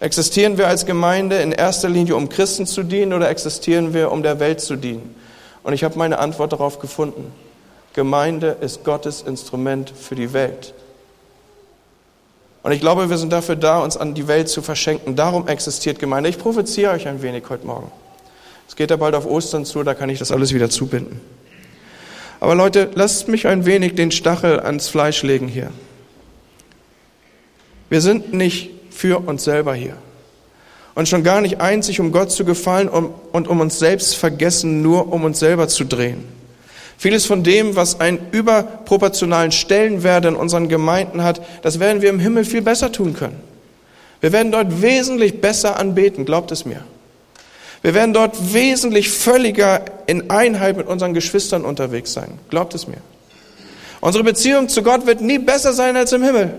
Existieren 0.00 0.58
wir 0.58 0.68
als 0.68 0.84
Gemeinde 0.84 1.36
in 1.36 1.50
erster 1.50 1.88
Linie, 1.88 2.14
um 2.14 2.28
Christen 2.28 2.66
zu 2.66 2.82
dienen 2.82 3.14
oder 3.14 3.30
existieren 3.30 3.94
wir, 3.94 4.12
um 4.12 4.22
der 4.22 4.38
Welt 4.38 4.60
zu 4.60 4.76
dienen? 4.76 5.14
Und 5.62 5.72
ich 5.72 5.82
habe 5.82 5.96
meine 5.96 6.18
Antwort 6.18 6.52
darauf 6.52 6.80
gefunden. 6.80 7.32
Gemeinde 7.94 8.58
ist 8.60 8.84
Gottes 8.84 9.22
Instrument 9.22 9.94
für 9.98 10.14
die 10.14 10.34
Welt. 10.34 10.74
Und 12.62 12.72
ich 12.72 12.80
glaube, 12.80 13.08
wir 13.08 13.16
sind 13.16 13.32
dafür 13.32 13.56
da, 13.56 13.78
uns 13.78 13.96
an 13.96 14.12
die 14.12 14.28
Welt 14.28 14.50
zu 14.50 14.60
verschenken. 14.60 15.16
Darum 15.16 15.48
existiert 15.48 15.98
Gemeinde. 15.98 16.28
Ich 16.28 16.36
provoziere 16.36 16.92
euch 16.92 17.08
ein 17.08 17.22
wenig 17.22 17.44
heute 17.48 17.66
Morgen. 17.66 17.90
Es 18.68 18.76
geht 18.76 18.90
ja 18.90 18.96
bald 18.96 19.14
auf 19.14 19.24
Ostern 19.24 19.64
zu, 19.64 19.84
da 19.84 19.94
kann 19.94 20.10
ich 20.10 20.18
das 20.18 20.30
alles 20.30 20.52
wieder 20.52 20.68
zubinden. 20.68 21.18
Aber 22.40 22.54
Leute, 22.54 22.90
lasst 22.92 23.28
mich 23.28 23.46
ein 23.46 23.64
wenig 23.64 23.94
den 23.94 24.10
Stachel 24.10 24.60
ans 24.60 24.88
Fleisch 24.88 25.22
legen 25.22 25.48
hier. 25.48 25.70
Wir 27.94 28.00
sind 28.00 28.34
nicht 28.34 28.70
für 28.90 29.20
uns 29.20 29.44
selber 29.44 29.72
hier. 29.72 29.94
Und 30.96 31.08
schon 31.08 31.22
gar 31.22 31.40
nicht 31.40 31.60
einzig, 31.60 32.00
um 32.00 32.10
Gott 32.10 32.32
zu 32.32 32.44
gefallen 32.44 32.88
und 32.88 33.46
um 33.46 33.60
uns 33.60 33.78
selbst 33.78 34.16
vergessen, 34.16 34.82
nur 34.82 35.12
um 35.12 35.22
uns 35.22 35.38
selber 35.38 35.68
zu 35.68 35.84
drehen. 35.84 36.24
Vieles 36.98 37.24
von 37.24 37.44
dem, 37.44 37.76
was 37.76 38.00
einen 38.00 38.18
überproportionalen 38.32 39.52
Stellenwert 39.52 40.24
in 40.24 40.34
unseren 40.34 40.68
Gemeinden 40.68 41.22
hat, 41.22 41.40
das 41.62 41.78
werden 41.78 42.02
wir 42.02 42.10
im 42.10 42.18
Himmel 42.18 42.44
viel 42.44 42.62
besser 42.62 42.90
tun 42.90 43.14
können. 43.14 43.40
Wir 44.20 44.32
werden 44.32 44.50
dort 44.50 44.82
wesentlich 44.82 45.40
besser 45.40 45.78
anbeten, 45.78 46.24
glaubt 46.24 46.50
es 46.50 46.64
mir. 46.64 46.82
Wir 47.82 47.94
werden 47.94 48.12
dort 48.12 48.52
wesentlich 48.52 49.08
völliger 49.08 49.84
in 50.08 50.30
Einheit 50.30 50.76
mit 50.76 50.88
unseren 50.88 51.14
Geschwistern 51.14 51.64
unterwegs 51.64 52.12
sein, 52.12 52.40
glaubt 52.50 52.74
es 52.74 52.88
mir. 52.88 52.98
Unsere 54.00 54.24
Beziehung 54.24 54.68
zu 54.68 54.82
Gott 54.82 55.06
wird 55.06 55.20
nie 55.20 55.38
besser 55.38 55.72
sein 55.72 55.96
als 55.96 56.12
im 56.12 56.24
Himmel. 56.24 56.54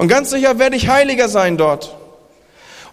Und 0.00 0.08
ganz 0.08 0.30
sicher 0.30 0.58
werde 0.58 0.76
ich 0.76 0.88
heiliger 0.88 1.28
sein 1.28 1.58
dort. 1.58 1.94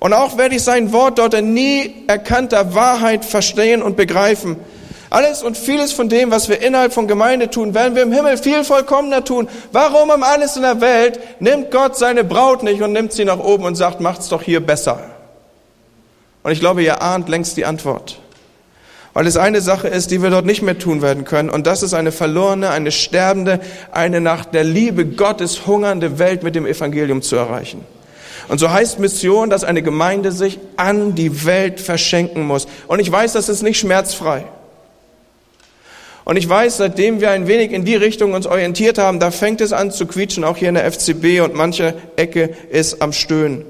Und 0.02 0.12
auch 0.12 0.38
werde 0.38 0.56
ich 0.56 0.64
sein 0.64 0.92
Wort 0.92 1.20
dort 1.20 1.36
in 1.36 1.54
nie 1.54 2.04
erkannter 2.08 2.76
Wahrheit 2.76 3.24
verstehen 3.24 3.82
und 3.82 3.96
begreifen. 3.96 4.58
Alles 5.10 5.42
und 5.42 5.56
vieles 5.56 5.94
von 5.94 6.10
dem, 6.10 6.32
was 6.32 6.50
wir 6.50 6.62
innerhalb 6.62 6.92
von 6.92 7.08
Gemeinde 7.08 7.50
tun, 7.50 7.74
werden 7.74 7.96
wir 7.96 8.04
im 8.04 8.12
Himmel 8.12 8.36
viel 8.36 8.66
vollkommener 8.66 9.24
tun. 9.24 9.48
Warum 9.72 10.10
um 10.10 10.22
alles 10.22 10.58
in 10.58 10.64
der 10.64 10.82
Welt 10.82 11.22
nimmt 11.40 11.72
Gott 11.72 11.98
seine 11.98 12.26
Braut 12.26 12.62
nicht 12.62 12.82
und 12.82 12.92
nimmt 12.92 13.14
sie 13.14 13.24
nach 13.24 13.40
oben 13.40 13.64
und 13.64 13.76
sagt, 13.76 14.02
macht's 14.02 14.28
doch 14.28 14.42
hier 14.42 14.60
besser? 14.60 15.00
Und 16.44 16.52
ich 16.52 16.60
glaube, 16.60 16.84
ihr 16.84 17.02
ahnt 17.02 17.30
längst 17.30 17.56
die 17.56 17.64
Antwort. 17.64 18.20
Weil 19.18 19.26
es 19.26 19.36
eine 19.36 19.62
Sache 19.62 19.88
ist, 19.88 20.12
die 20.12 20.22
wir 20.22 20.30
dort 20.30 20.46
nicht 20.46 20.62
mehr 20.62 20.78
tun 20.78 21.02
werden 21.02 21.26
können. 21.26 21.50
Und 21.50 21.66
das 21.66 21.82
ist 21.82 21.96
eine 21.96 22.12
verlorene, 22.12 22.70
eine 22.70 22.92
sterbende, 22.92 23.60
eine 23.92 24.22
nach 24.22 24.46
der 24.46 24.64
Liebe 24.64 25.08
Gottes 25.08 25.66
hungernde 25.66 26.20
Welt 26.20 26.44
mit 26.44 26.54
dem 26.54 26.68
Evangelium 26.68 27.24
zu 27.24 27.36
erreichen. 27.36 27.84
Und 28.48 28.60
so 28.60 28.70
heißt 28.70 29.00
Mission, 29.00 29.50
dass 29.50 29.64
eine 29.64 29.82
Gemeinde 29.82 30.32
sich 30.32 30.60
an 30.76 31.16
die 31.16 31.46
Welt 31.48 31.80
verschenken 31.82 32.46
muss. 32.46 32.68
Und 32.86 33.00
ich 33.00 33.12
weiß, 33.12 33.34
das 33.34 33.50
ist 33.50 33.64
nicht 33.64 33.80
schmerzfrei. 33.80 34.44
Und 36.24 36.38
ich 36.38 36.48
weiß, 36.48 36.78
seitdem 36.78 37.20
wir 37.20 37.32
ein 37.32 37.48
wenig 37.48 37.72
in 37.72 37.86
die 37.86 37.96
Richtung 37.96 38.34
uns 38.36 38.46
orientiert 38.46 39.00
haben, 39.00 39.20
da 39.20 39.32
fängt 39.32 39.62
es 39.62 39.74
an 39.74 39.90
zu 39.90 40.06
quietschen, 40.06 40.44
auch 40.44 40.58
hier 40.58 40.70
in 40.70 40.76
der 40.76 40.92
FCB 40.92 41.42
und 41.44 41.56
manche 41.56 41.96
Ecke 42.18 42.52
ist 42.70 43.02
am 43.02 43.14
Stöhnen. 43.14 43.66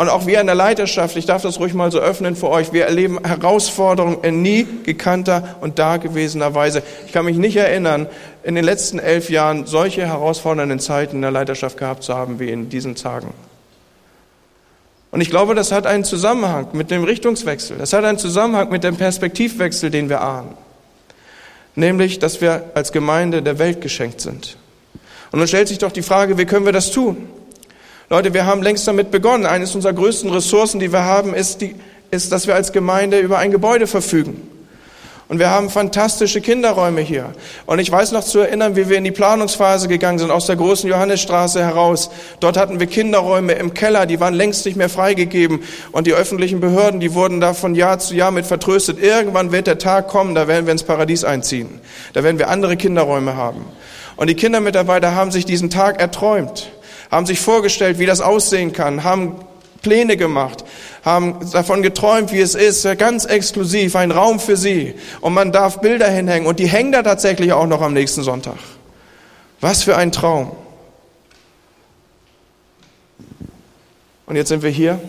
Und 0.00 0.08
auch 0.08 0.24
wir 0.24 0.40
in 0.40 0.46
der 0.46 0.54
Leiterschaft, 0.54 1.14
ich 1.18 1.26
darf 1.26 1.42
das 1.42 1.60
ruhig 1.60 1.74
mal 1.74 1.92
so 1.92 1.98
öffnen 1.98 2.34
für 2.34 2.48
euch, 2.48 2.72
wir 2.72 2.86
erleben 2.86 3.22
Herausforderungen 3.22 4.24
in 4.24 4.40
nie 4.40 4.66
gekannter 4.82 5.56
und 5.60 5.78
dagewesener 5.78 6.54
Weise. 6.54 6.82
Ich 7.04 7.12
kann 7.12 7.26
mich 7.26 7.36
nicht 7.36 7.58
erinnern, 7.58 8.06
in 8.42 8.54
den 8.54 8.64
letzten 8.64 8.98
elf 8.98 9.28
Jahren 9.28 9.66
solche 9.66 10.06
herausfordernden 10.06 10.80
Zeiten 10.80 11.16
in 11.16 11.20
der 11.20 11.32
Leiterschaft 11.32 11.76
gehabt 11.76 12.02
zu 12.02 12.14
haben 12.14 12.40
wie 12.40 12.48
in 12.48 12.70
diesen 12.70 12.94
Tagen. 12.94 13.34
Und 15.10 15.20
ich 15.20 15.28
glaube, 15.28 15.54
das 15.54 15.70
hat 15.70 15.86
einen 15.86 16.04
Zusammenhang 16.04 16.68
mit 16.72 16.90
dem 16.90 17.04
Richtungswechsel. 17.04 17.76
Das 17.76 17.92
hat 17.92 18.06
einen 18.06 18.16
Zusammenhang 18.16 18.70
mit 18.70 18.82
dem 18.82 18.96
Perspektivwechsel, 18.96 19.90
den 19.90 20.08
wir 20.08 20.22
ahnen. 20.22 20.54
Nämlich, 21.74 22.18
dass 22.18 22.40
wir 22.40 22.70
als 22.72 22.92
Gemeinde 22.92 23.42
der 23.42 23.58
Welt 23.58 23.82
geschenkt 23.82 24.22
sind. 24.22 24.56
Und 25.30 25.40
nun 25.40 25.46
stellt 25.46 25.68
sich 25.68 25.76
doch 25.76 25.92
die 25.92 26.00
Frage, 26.00 26.38
wie 26.38 26.46
können 26.46 26.64
wir 26.64 26.72
das 26.72 26.90
tun? 26.90 27.28
Leute, 28.12 28.34
wir 28.34 28.44
haben 28.44 28.60
längst 28.60 28.88
damit 28.88 29.12
begonnen. 29.12 29.46
Eines 29.46 29.72
unserer 29.76 29.92
größten 29.92 30.30
Ressourcen, 30.30 30.80
die 30.80 30.92
wir 30.92 31.04
haben, 31.04 31.32
ist, 31.32 31.60
die, 31.60 31.76
ist, 32.10 32.32
dass 32.32 32.48
wir 32.48 32.56
als 32.56 32.72
Gemeinde 32.72 33.20
über 33.20 33.38
ein 33.38 33.52
Gebäude 33.52 33.86
verfügen. 33.86 34.50
Und 35.28 35.38
wir 35.38 35.48
haben 35.48 35.70
fantastische 35.70 36.40
Kinderräume 36.40 37.02
hier. 37.02 37.32
Und 37.66 37.78
ich 37.78 37.88
weiß 37.88 38.10
noch 38.10 38.24
zu 38.24 38.40
erinnern, 38.40 38.74
wie 38.74 38.88
wir 38.88 38.98
in 38.98 39.04
die 39.04 39.12
Planungsphase 39.12 39.86
gegangen 39.86 40.18
sind, 40.18 40.32
aus 40.32 40.46
der 40.46 40.56
großen 40.56 40.90
Johannesstraße 40.90 41.64
heraus. 41.64 42.10
Dort 42.40 42.56
hatten 42.56 42.80
wir 42.80 42.88
Kinderräume 42.88 43.52
im 43.52 43.74
Keller, 43.74 44.06
die 44.06 44.18
waren 44.18 44.34
längst 44.34 44.66
nicht 44.66 44.74
mehr 44.76 44.88
freigegeben. 44.88 45.60
Und 45.92 46.08
die 46.08 46.12
öffentlichen 46.12 46.58
Behörden, 46.58 46.98
die 46.98 47.14
wurden 47.14 47.40
da 47.40 47.54
von 47.54 47.76
Jahr 47.76 48.00
zu 48.00 48.16
Jahr 48.16 48.32
mit 48.32 48.44
vertröstet. 48.44 49.00
Irgendwann 49.00 49.52
wird 49.52 49.68
der 49.68 49.78
Tag 49.78 50.08
kommen, 50.08 50.34
da 50.34 50.48
werden 50.48 50.66
wir 50.66 50.72
ins 50.72 50.82
Paradies 50.82 51.22
einziehen. 51.22 51.80
Da 52.12 52.24
werden 52.24 52.40
wir 52.40 52.48
andere 52.48 52.76
Kinderräume 52.76 53.36
haben. 53.36 53.66
Und 54.16 54.26
die 54.26 54.34
Kindermitarbeiter 54.34 55.14
haben 55.14 55.30
sich 55.30 55.44
diesen 55.44 55.70
Tag 55.70 56.00
erträumt, 56.00 56.72
haben 57.10 57.26
sich 57.26 57.40
vorgestellt, 57.40 57.98
wie 57.98 58.06
das 58.06 58.20
aussehen 58.20 58.72
kann, 58.72 59.04
haben 59.04 59.36
Pläne 59.82 60.16
gemacht, 60.16 60.64
haben 61.04 61.50
davon 61.52 61.82
geträumt, 61.82 62.32
wie 62.32 62.40
es 62.40 62.54
ist, 62.54 62.86
ganz 62.98 63.24
exklusiv, 63.24 63.96
ein 63.96 64.10
Raum 64.10 64.38
für 64.38 64.56
sie. 64.56 64.94
Und 65.20 65.34
man 65.34 65.52
darf 65.52 65.80
Bilder 65.80 66.08
hinhängen 66.08 66.46
und 66.46 66.58
die 66.58 66.68
hängen 66.68 66.92
da 66.92 67.02
tatsächlich 67.02 67.52
auch 67.52 67.66
noch 67.66 67.80
am 67.80 67.92
nächsten 67.92 68.22
Sonntag. 68.22 68.56
Was 69.60 69.82
für 69.82 69.96
ein 69.96 70.12
Traum. 70.12 70.52
Und 74.26 74.36
jetzt 74.36 74.48
sind 74.48 74.62
wir 74.62 74.70
hier. 74.70 75.00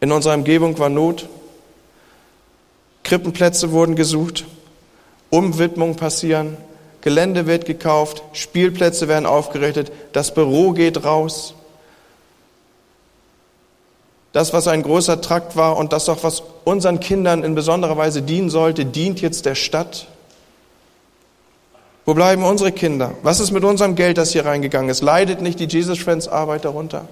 In 0.00 0.12
unserer 0.12 0.34
Umgebung 0.34 0.78
war 0.78 0.88
Not. 0.88 1.28
Krippenplätze 3.02 3.72
wurden 3.72 3.96
gesucht. 3.96 4.44
Umwidmungen 5.30 5.96
passieren. 5.96 6.56
Gelände 7.00 7.46
wird 7.46 7.64
gekauft. 7.64 8.22
Spielplätze 8.32 9.08
werden 9.08 9.26
aufgerichtet. 9.26 9.92
Das 10.12 10.34
Büro 10.34 10.72
geht 10.72 11.04
raus. 11.04 11.54
Das, 14.32 14.52
was 14.52 14.68
ein 14.68 14.82
großer 14.82 15.20
Trakt 15.20 15.56
war 15.56 15.76
und 15.76 15.92
das 15.92 16.08
auch, 16.08 16.22
was 16.22 16.42
unseren 16.64 17.00
Kindern 17.00 17.42
in 17.42 17.54
besonderer 17.54 17.96
Weise 17.96 18.22
dienen 18.22 18.50
sollte, 18.50 18.84
dient 18.84 19.20
jetzt 19.20 19.46
der 19.46 19.54
Stadt. 19.54 20.06
Wo 22.04 22.14
bleiben 22.14 22.44
unsere 22.44 22.72
Kinder? 22.72 23.14
Was 23.22 23.40
ist 23.40 23.50
mit 23.50 23.64
unserem 23.64 23.94
Geld, 23.94 24.18
das 24.18 24.32
hier 24.32 24.44
reingegangen 24.44 24.90
ist? 24.90 25.02
Leidet 25.02 25.40
nicht 25.40 25.60
die 25.60 25.66
Jesus 25.66 25.98
Friends 25.98 26.28
Arbeit 26.28 26.64
darunter? 26.64 27.06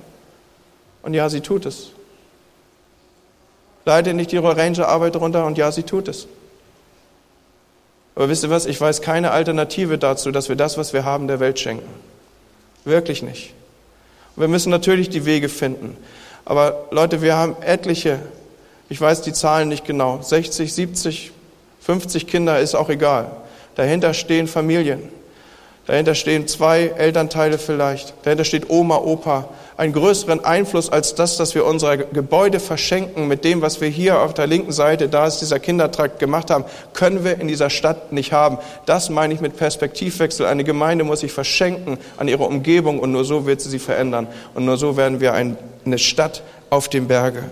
Und 1.02 1.14
ja, 1.14 1.28
sie 1.28 1.40
tut 1.40 1.66
es. 1.66 1.88
Leidet 3.84 4.16
nicht 4.16 4.32
die 4.32 4.38
Ranger 4.38 4.88
Arbeit 4.88 5.14
darunter? 5.14 5.46
Und 5.46 5.58
ja, 5.58 5.70
sie 5.70 5.84
tut 5.84 6.08
es. 6.08 6.26
Aber 8.16 8.30
wisst 8.30 8.42
ihr 8.42 8.50
was? 8.50 8.66
Ich 8.66 8.80
weiß 8.80 9.02
keine 9.02 9.30
Alternative 9.30 9.98
dazu, 9.98 10.32
dass 10.32 10.48
wir 10.48 10.56
das, 10.56 10.78
was 10.78 10.92
wir 10.92 11.04
haben, 11.04 11.28
der 11.28 11.38
Welt 11.38 11.60
schenken. 11.60 11.88
Wirklich 12.84 13.22
nicht. 13.22 13.52
Und 14.34 14.40
wir 14.40 14.48
müssen 14.48 14.70
natürlich 14.70 15.10
die 15.10 15.26
Wege 15.26 15.48
finden. 15.48 15.96
Aber 16.44 16.86
Leute, 16.90 17.20
wir 17.20 17.36
haben 17.36 17.56
etliche, 17.60 18.18
ich 18.88 19.00
weiß 19.00 19.20
die 19.22 19.32
Zahlen 19.32 19.68
nicht 19.68 19.84
genau, 19.84 20.22
60, 20.22 20.72
70, 20.72 21.32
50 21.82 22.26
Kinder 22.26 22.58
ist 22.58 22.74
auch 22.74 22.88
egal. 22.88 23.30
Dahinter 23.74 24.14
stehen 24.14 24.48
Familien. 24.48 25.02
Dahinter 25.86 26.16
stehen 26.16 26.48
zwei 26.48 26.92
Elternteile 26.96 27.58
vielleicht. 27.58 28.14
Dahinter 28.24 28.44
steht 28.44 28.68
Oma, 28.70 28.96
Opa. 28.96 29.48
Einen 29.76 29.92
größeren 29.92 30.44
Einfluss 30.44 30.90
als 30.90 31.14
das, 31.14 31.36
dass 31.36 31.54
wir 31.54 31.64
unsere 31.66 31.98
Gebäude 31.98 32.60
verschenken 32.60 33.28
mit 33.28 33.44
dem, 33.44 33.60
was 33.60 33.80
wir 33.80 33.88
hier 33.88 34.20
auf 34.20 34.32
der 34.34 34.46
linken 34.46 34.72
Seite, 34.72 35.08
da 35.08 35.26
ist 35.26 35.38
dieser 35.38 35.60
Kindertrakt 35.60 36.18
gemacht 36.18 36.50
haben, 36.50 36.64
können 36.94 37.24
wir 37.24 37.38
in 37.38 37.46
dieser 37.46 37.68
Stadt 37.70 38.10
nicht 38.10 38.32
haben. 38.32 38.58
Das 38.86 39.10
meine 39.10 39.34
ich 39.34 39.40
mit 39.40 39.56
Perspektivwechsel. 39.56 40.46
Eine 40.46 40.64
Gemeinde 40.64 41.04
muss 41.04 41.20
sich 41.20 41.32
verschenken 41.32 41.98
an 42.16 42.26
ihre 42.26 42.44
Umgebung 42.44 42.98
und 42.98 43.12
nur 43.12 43.24
so 43.24 43.46
wird 43.46 43.60
sie 43.60 43.68
sie 43.68 43.78
verändern. 43.78 44.26
Und 44.54 44.64
nur 44.64 44.78
so 44.78 44.96
werden 44.96 45.20
wir 45.20 45.34
eine 45.34 45.98
Stadt 45.98 46.42
auf 46.70 46.88
dem 46.88 47.06
Berge. 47.06 47.44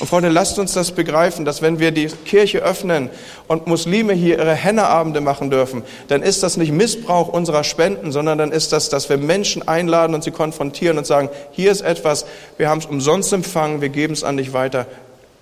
Und 0.00 0.08
Freunde, 0.08 0.28
lasst 0.28 0.58
uns 0.58 0.72
das 0.72 0.90
begreifen, 0.90 1.44
dass 1.44 1.62
wenn 1.62 1.78
wir 1.78 1.92
die 1.92 2.06
Kirche 2.06 2.58
öffnen 2.58 3.10
und 3.46 3.68
Muslime 3.68 4.12
hier 4.12 4.38
ihre 4.38 4.54
Henneabende 4.54 5.20
machen 5.20 5.50
dürfen, 5.50 5.84
dann 6.08 6.22
ist 6.22 6.42
das 6.42 6.56
nicht 6.56 6.72
Missbrauch 6.72 7.28
unserer 7.28 7.62
Spenden, 7.62 8.10
sondern 8.10 8.38
dann 8.38 8.50
ist 8.50 8.72
das, 8.72 8.88
dass 8.88 9.08
wir 9.08 9.18
Menschen 9.18 9.66
einladen 9.66 10.14
und 10.14 10.24
sie 10.24 10.32
konfrontieren 10.32 10.98
und 10.98 11.06
sagen, 11.06 11.28
hier 11.52 11.70
ist 11.70 11.82
etwas, 11.82 12.26
wir 12.56 12.68
haben 12.68 12.78
es 12.78 12.86
umsonst 12.86 13.32
empfangen, 13.32 13.80
wir 13.80 13.88
geben 13.88 14.14
es 14.14 14.24
an 14.24 14.36
dich 14.36 14.52
weiter, 14.52 14.86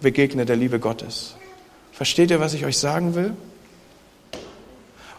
begegne 0.02 0.44
der 0.44 0.56
Liebe 0.56 0.78
Gottes. 0.78 1.34
Versteht 1.92 2.30
ihr, 2.30 2.40
was 2.40 2.52
ich 2.52 2.66
euch 2.66 2.76
sagen 2.76 3.14
will? 3.14 3.34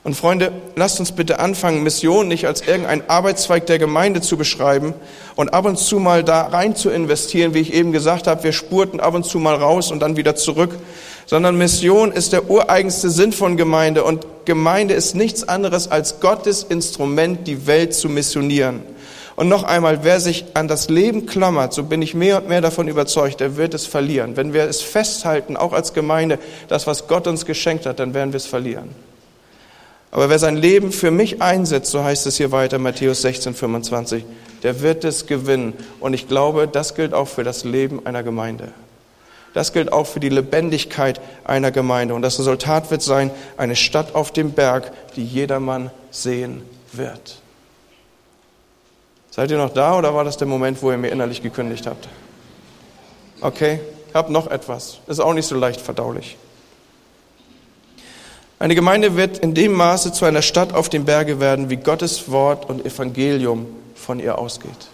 Und 0.03 0.15
Freunde, 0.15 0.51
lasst 0.75 0.99
uns 0.99 1.13
bitte 1.13 1.39
anfangen, 1.39 1.81
Mission 1.81 2.27
nicht 2.27 2.45
als 2.45 2.59
irgendein 2.61 3.09
Arbeitszweig 3.09 3.65
der 3.67 3.79
Gemeinde 3.79 4.19
zu 4.19 4.35
beschreiben 4.35 4.93
und 5.37 5.53
ab 5.53 5.63
und 5.65 5.79
zu 5.79 5.97
mal 5.97 6.25
da 6.25 6.41
rein 6.41 6.75
zu 6.75 6.89
investieren, 6.89 7.53
wie 7.53 7.59
ich 7.59 7.73
eben 7.73 7.93
gesagt 7.93 8.27
habe, 8.27 8.43
wir 8.43 8.51
spurten 8.51 8.99
ab 8.99 9.13
und 9.13 9.23
zu 9.25 9.39
mal 9.39 9.55
raus 9.55 9.91
und 9.91 10.01
dann 10.01 10.17
wieder 10.17 10.35
zurück, 10.35 10.77
sondern 11.25 11.57
Mission 11.57 12.11
ist 12.11 12.33
der 12.33 12.49
ureigenste 12.49 13.09
Sinn 13.09 13.31
von 13.31 13.55
Gemeinde 13.55 14.03
und 14.03 14.27
Gemeinde 14.43 14.93
ist 14.93 15.15
nichts 15.15 15.47
anderes 15.47 15.89
als 15.89 16.19
Gottes 16.19 16.63
Instrument, 16.63 17.47
die 17.47 17.65
Welt 17.65 17.93
zu 17.93 18.09
missionieren. 18.09 18.81
Und 19.37 19.47
noch 19.47 19.63
einmal, 19.63 20.03
wer 20.03 20.19
sich 20.19 20.45
an 20.53 20.67
das 20.67 20.89
Leben 20.89 21.25
klammert, 21.25 21.73
so 21.73 21.83
bin 21.83 22.01
ich 22.01 22.13
mehr 22.13 22.37
und 22.37 22.49
mehr 22.49 22.61
davon 22.61 22.89
überzeugt, 22.89 23.39
der 23.39 23.55
wird 23.55 23.73
es 23.73 23.87
verlieren. 23.87 24.35
Wenn 24.35 24.53
wir 24.53 24.65
es 24.65 24.81
festhalten, 24.81 25.55
auch 25.55 25.71
als 25.71 25.93
Gemeinde, 25.93 26.39
das, 26.67 26.87
was 26.87 27.07
Gott 27.07 27.25
uns 27.25 27.45
geschenkt 27.45 27.85
hat, 27.85 27.99
dann 27.99 28.13
werden 28.13 28.33
wir 28.33 28.37
es 28.37 28.45
verlieren. 28.45 28.89
Aber 30.13 30.29
wer 30.29 30.37
sein 30.37 30.57
Leben 30.57 30.91
für 30.91 31.09
mich 31.09 31.41
einsetzt, 31.41 31.89
so 31.89 32.03
heißt 32.03 32.27
es 32.27 32.37
hier 32.37 32.51
weiter, 32.51 32.77
Matthäus 32.77 33.23
16, 33.23 33.55
25, 33.55 34.23
der 34.61 34.81
wird 34.81 35.03
es 35.05 35.25
gewinnen. 35.25 35.73
Und 35.99 36.13
ich 36.13 36.27
glaube, 36.27 36.67
das 36.67 36.93
gilt 36.93 37.15
auch 37.15 37.27
für 37.27 37.43
das 37.43 37.63
Leben 37.63 38.05
einer 38.05 38.21
Gemeinde. 38.21 38.73
Das 39.55 39.73
gilt 39.73 39.91
auch 39.91 40.05
für 40.05 40.19
die 40.19 40.29
Lebendigkeit 40.29 41.19
einer 41.45 41.71
Gemeinde. 41.71 42.13
Und 42.13 42.21
das 42.21 42.37
Resultat 42.37 42.91
wird 42.91 43.01
sein, 43.01 43.31
eine 43.57 43.75
Stadt 43.75 44.13
auf 44.13 44.29
dem 44.29 44.51
Berg, 44.51 44.91
die 45.15 45.25
jedermann 45.25 45.89
sehen 46.11 46.61
wird. 46.91 47.41
Seid 49.31 49.49
ihr 49.49 49.57
noch 49.57 49.73
da 49.73 49.97
oder 49.97 50.13
war 50.13 50.23
das 50.23 50.37
der 50.37 50.47
Moment, 50.47 50.83
wo 50.83 50.91
ihr 50.91 50.97
mir 50.99 51.09
innerlich 51.09 51.41
gekündigt 51.41 51.87
habt? 51.87 52.07
Okay, 53.41 53.79
habe 54.13 54.31
noch 54.31 54.45
etwas. 54.45 54.99
Ist 55.07 55.19
auch 55.19 55.33
nicht 55.33 55.47
so 55.47 55.55
leicht 55.55 55.81
verdaulich. 55.81 56.37
Eine 58.63 58.75
Gemeinde 58.75 59.17
wird 59.17 59.39
in 59.39 59.53
dem 59.53 59.73
Maße 59.73 60.13
zu 60.13 60.23
einer 60.23 60.41
Stadt 60.41 60.73
auf 60.73 60.87
dem 60.87 61.03
Berge 61.03 61.41
werden, 61.41 61.69
wie 61.69 61.75
Gottes 61.75 62.31
Wort 62.31 62.69
und 62.69 62.85
Evangelium 62.85 63.65
von 63.93 64.21
ihr 64.21 64.37
ausgeht. 64.37 64.87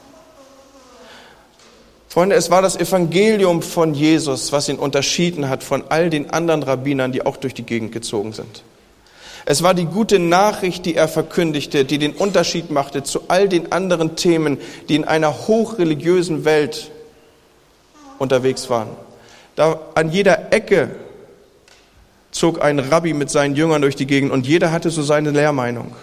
Freunde, 2.08 2.36
es 2.36 2.50
war 2.50 2.64
das 2.64 2.76
Evangelium 2.76 3.62
von 3.62 3.94
Jesus, 3.94 4.52
was 4.52 4.70
ihn 4.70 4.78
unterschieden 4.78 5.50
hat 5.50 5.64
von 5.64 5.84
all 5.90 6.10
den 6.10 6.32
anderen 6.32 6.64
Rabbinern, 6.64 7.12
die 7.12 7.24
auch 7.24 7.38
durch 7.38 7.54
die 7.54 7.62
Gegend 7.62 7.92
gezogen 7.92 8.34
sind. 8.34 8.64
Es 9.46 9.62
war 9.62 9.76
die 9.76 9.86
gute 9.86 10.18
Nachricht, 10.18 10.88
die 10.88 10.96
er 10.96 11.08
verkündigte, 11.08 11.86
die 11.86 12.00
den 12.00 12.14
Unterschied 12.14 12.72
machte 12.72 13.04
zu 13.04 13.26
all 13.28 13.48
den 13.48 13.72
anderen 13.72 14.16
Themen, 14.16 14.58
die 14.90 14.96
in 14.96 15.06
einer 15.06 15.48
hochreligiösen 15.48 16.44
Welt 16.44 16.90
unterwegs 18.18 18.68
waren. 18.72 18.90
Da 19.56 19.80
an 19.94 20.12
jeder 20.12 20.52
Ecke 20.52 20.90
zog 22.32 22.62
ein 22.62 22.80
Rabbi 22.80 23.14
mit 23.14 23.30
seinen 23.30 23.56
Jüngern 23.56 23.82
durch 23.82 23.96
die 23.96 24.08
Gegend 24.08 24.32
und 24.32 24.48
jeder 24.48 24.72
hatte 24.72 24.90
so 24.90 25.02
seine 25.02 25.32
Lehrmeinung. 25.32 25.94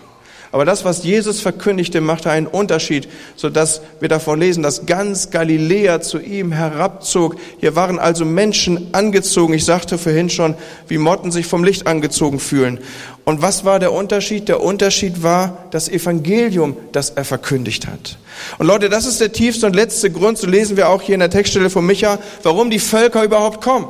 Aber 0.52 0.64
das, 0.64 0.84
was 0.84 1.04
Jesus 1.04 1.40
verkündigte, 1.40 2.00
machte 2.00 2.30
einen 2.30 2.46
Unterschied, 2.46 3.08
so 3.34 3.50
dass 3.50 3.82
wir 4.00 4.08
davon 4.08 4.40
lesen, 4.40 4.62
dass 4.62 4.86
ganz 4.86 5.30
Galiläa 5.30 6.00
zu 6.00 6.18
ihm 6.18 6.52
herabzog. 6.52 7.36
Hier 7.58 7.76
waren 7.76 7.98
also 7.98 8.24
Menschen 8.24 8.88
angezogen. 8.92 9.54
Ich 9.54 9.64
sagte 9.64 9.98
vorhin 9.98 10.30
schon, 10.30 10.54
wie 10.88 10.98
Motten 10.98 11.30
sich 11.30 11.46
vom 11.46 11.64
Licht 11.64 11.86
angezogen 11.86 12.38
fühlen. 12.38 12.78
Und 13.24 13.42
was 13.42 13.64
war 13.64 13.80
der 13.80 13.92
Unterschied? 13.92 14.48
Der 14.48 14.62
Unterschied 14.62 15.22
war 15.22 15.66
das 15.72 15.88
Evangelium, 15.88 16.76
das 16.92 17.10
er 17.10 17.24
verkündigt 17.24 17.86
hat. 17.86 18.16
Und 18.56 18.66
Leute, 18.66 18.88
das 18.88 19.04
ist 19.04 19.20
der 19.20 19.32
tiefste 19.32 19.66
und 19.66 19.74
letzte 19.74 20.10
Grund, 20.10 20.38
so 20.38 20.46
lesen 20.46 20.76
wir 20.76 20.88
auch 20.88 21.02
hier 21.02 21.14
in 21.14 21.20
der 21.20 21.30
Textstelle 21.30 21.70
von 21.70 21.84
Micha, 21.84 22.18
warum 22.44 22.70
die 22.70 22.78
Völker 22.78 23.24
überhaupt 23.24 23.60
kommen. 23.60 23.88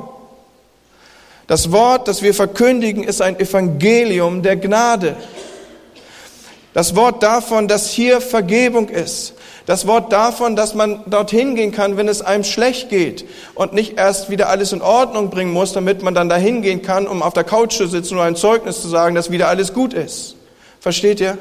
Das 1.47 1.71
Wort, 1.71 2.09
das 2.09 2.23
wir 2.23 2.35
verkündigen, 2.35 3.05
ist 3.05 3.23
ein 3.23 3.39
Evangelium 3.39 4.43
der 4.43 4.57
Gnade. 4.57 5.17
Das 6.75 6.97
Wort 6.97 7.23
davon, 7.23 7.69
dass 7.69 7.89
hier 7.91 8.21
Vergebung 8.21 8.89
ist. 8.89 9.35
Das 9.65 9.87
Wort 9.87 10.13
davon, 10.13 10.57
dass 10.57 10.75
man 10.75 11.03
dorthin 11.07 11.55
gehen 11.55 11.73
kann, 11.73 11.97
wenn 11.97 12.07
es 12.07 12.21
einem 12.21 12.45
schlecht 12.45 12.89
geht 12.89 13.25
und 13.55 13.73
nicht 13.73 13.99
erst 13.99 14.31
wieder 14.31 14.49
alles 14.49 14.73
in 14.73 14.83
Ordnung 14.83 15.31
bringen 15.31 15.53
muss, 15.53 15.73
damit 15.73 16.03
man 16.03 16.15
dann 16.15 16.29
dahin 16.29 16.63
gehen 16.63 16.83
kann, 16.83 17.07
um 17.07 17.23
auf 17.23 17.33
der 17.33 17.45
Couch 17.45 17.77
zu 17.77 17.87
sitzen 17.87 18.15
und 18.15 18.21
ein 18.21 18.37
Zeugnis 18.37 18.83
zu 18.83 18.89
sagen, 18.89 19.15
dass 19.15 19.31
wieder 19.31 19.49
alles 19.49 19.73
gut 19.73 19.95
ist. 19.95 20.37
Versteht 20.81 21.21
ihr? 21.21 21.39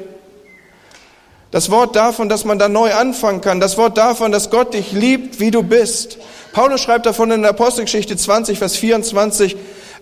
Das 1.50 1.70
Wort 1.70 1.94
davon, 1.94 2.28
dass 2.28 2.44
man 2.44 2.58
da 2.58 2.68
neu 2.68 2.92
anfangen 2.92 3.40
kann. 3.40 3.60
Das 3.60 3.76
Wort 3.76 3.96
davon, 3.96 4.32
dass 4.32 4.50
Gott 4.50 4.74
dich 4.74 4.92
liebt, 4.92 5.38
wie 5.38 5.50
du 5.50 5.62
bist. 5.62 6.18
Paulus 6.52 6.80
schreibt 6.80 7.06
davon 7.06 7.30
in 7.30 7.42
der 7.42 7.50
Apostelgeschichte 7.50 8.16
20, 8.16 8.58
Vers 8.58 8.76
24, 8.76 9.56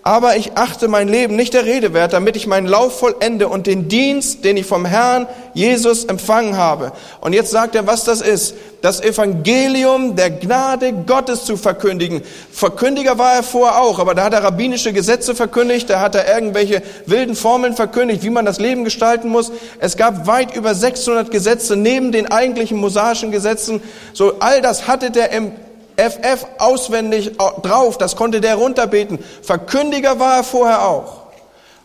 aber 0.07 0.37
ich 0.37 0.53
achte 0.55 0.87
mein 0.87 1.09
Leben 1.09 1.35
nicht 1.35 1.55
der 1.55 1.65
Rede 1.65 1.95
wert, 1.95 2.13
damit 2.13 2.37
ich 2.37 2.47
meinen 2.47 2.67
Lauf 2.67 2.99
vollende 2.99 3.49
und 3.49 3.67
den 3.67 3.89
Dienst, 3.89 4.45
den 4.45 4.59
ich 4.59 4.67
vom 4.67 4.85
Herrn 4.85 5.27
Jesus 5.55 6.05
empfangen 6.05 6.59
habe. 6.59 6.93
Und 7.23 7.33
jetzt 7.33 7.51
sagt 7.51 7.75
er, 7.75 7.87
was 7.87 8.05
das 8.05 8.21
ist. 8.21 8.55
Das 8.83 9.01
Evangelium 9.01 10.15
der 10.15 10.31
Gnade 10.31 10.93
Gottes 10.93 11.47
zu 11.47 11.57
verkündigen. 11.57 12.21
Verkündiger 12.53 13.17
war 13.17 13.33
er 13.33 13.43
vorher 13.43 13.81
auch, 13.81 13.99
aber 13.99 14.15
da 14.15 14.25
hat 14.25 14.35
er 14.35 14.45
rabbinische 14.45 14.93
Gesetze 14.93 15.35
verkündigt, 15.35 15.89
da 15.89 16.01
hat 16.01 16.15
er 16.15 16.35
irgendwelche 16.35 16.83
wilden 17.07 17.35
Formeln 17.35 17.75
verkündigt, 17.75 18.23
wie 18.23 18.31
man 18.31 18.45
das 18.45 18.61
Leben 18.61 18.85
gestalten 18.85 19.31
muss. 19.31 19.53
Es 19.79 19.97
gab 19.97 20.27
weit 20.27 20.55
über 20.55 20.75
600 20.75 21.31
Gesetze 21.31 21.77
neben 21.77 22.13
den 22.13 22.31
eigentlichen 22.31 22.77
mosaischen 22.77 23.31
Gesetzen. 23.31 23.83
So 24.13 24.35
all 24.41 24.61
das 24.61 24.87
hatte 24.87 25.11
der 25.11 25.33
im 25.33 25.53
FF 25.97 26.47
auswendig 26.59 27.33
drauf, 27.63 27.99
das 27.99 28.17
konnte 28.17 28.41
der 28.41 28.57
runterbeten. 28.57 29.19
Verkündiger 29.43 30.19
war 30.19 30.39
er 30.39 30.45
vorher 30.45 30.87
auch. 30.87 31.23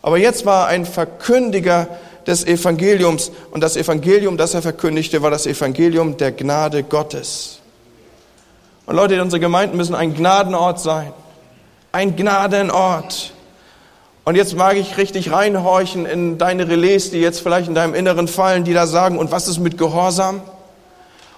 Aber 0.01 0.17
jetzt 0.17 0.45
war 0.45 0.65
er 0.65 0.67
ein 0.67 0.85
Verkündiger 0.85 1.87
des 2.25 2.45
Evangeliums. 2.45 3.31
Und 3.51 3.61
das 3.61 3.75
Evangelium, 3.75 4.37
das 4.37 4.53
er 4.53 4.61
verkündigte, 4.61 5.21
war 5.21 5.31
das 5.31 5.45
Evangelium 5.45 6.17
der 6.17 6.31
Gnade 6.31 6.83
Gottes. 6.83 7.59
Und 8.85 8.95
Leute, 8.95 9.21
unsere 9.21 9.39
Gemeinden 9.39 9.77
müssen 9.77 9.95
ein 9.95 10.13
Gnadenort 10.15 10.79
sein. 10.79 11.13
Ein 11.91 12.15
Gnadenort. 12.15 13.33
Und 14.25 14.35
jetzt 14.35 14.55
mag 14.55 14.77
ich 14.77 14.97
richtig 14.97 15.31
reinhorchen 15.31 16.05
in 16.05 16.37
deine 16.37 16.67
Relais, 16.67 17.09
die 17.11 17.19
jetzt 17.19 17.41
vielleicht 17.41 17.67
in 17.67 17.75
deinem 17.75 17.95
Inneren 17.95 18.27
fallen, 18.27 18.63
die 18.63 18.73
da 18.73 18.85
sagen, 18.85 19.17
und 19.17 19.31
was 19.31 19.47
ist 19.47 19.59
mit 19.59 19.77
Gehorsam? 19.77 20.41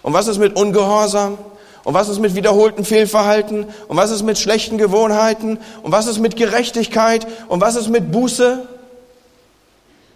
Und 0.01 0.13
was 0.13 0.27
ist 0.27 0.39
mit 0.39 0.55
Ungehorsam? 0.55 1.37
Und 1.83 1.93
was 1.93 2.09
ist 2.09 2.19
mit 2.19 2.35
wiederholten 2.35 2.85
Fehlverhalten? 2.85 3.65
Und 3.87 3.97
was 3.97 4.11
ist 4.11 4.23
mit 4.23 4.37
schlechten 4.37 4.77
Gewohnheiten? 4.77 5.57
Und 5.81 5.91
was 5.91 6.07
ist 6.07 6.19
mit 6.19 6.35
Gerechtigkeit? 6.35 7.25
Und 7.47 7.61
was 7.61 7.75
ist 7.75 7.89
mit 7.89 8.11
Buße? 8.11 8.67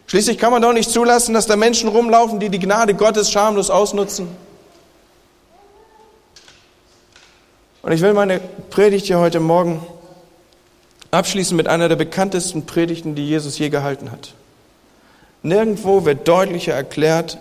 Schließlich 0.07 0.37
kann 0.37 0.51
man 0.51 0.61
doch 0.61 0.73
nicht 0.73 0.91
zulassen, 0.91 1.33
dass 1.33 1.47
da 1.47 1.55
Menschen 1.55 1.89
rumlaufen, 1.89 2.39
die 2.39 2.49
die 2.49 2.59
Gnade 2.59 2.93
Gottes 2.93 3.31
schamlos 3.31 3.69
ausnutzen. 3.71 4.27
Und 7.81 7.91
ich 7.91 8.01
will 8.01 8.13
meine 8.13 8.39
Predigt 8.69 9.07
hier 9.07 9.19
heute 9.19 9.39
Morgen 9.39 9.85
abschließen 11.11 11.55
mit 11.55 11.67
einer 11.67 11.87
der 11.89 11.95
bekanntesten 11.95 12.65
Predigten, 12.65 13.15
die 13.15 13.27
Jesus 13.27 13.57
je 13.57 13.69
gehalten 13.69 14.11
hat. 14.11 14.33
Nirgendwo 15.43 16.05
wird 16.05 16.27
deutlicher 16.27 16.73
erklärt, 16.73 17.37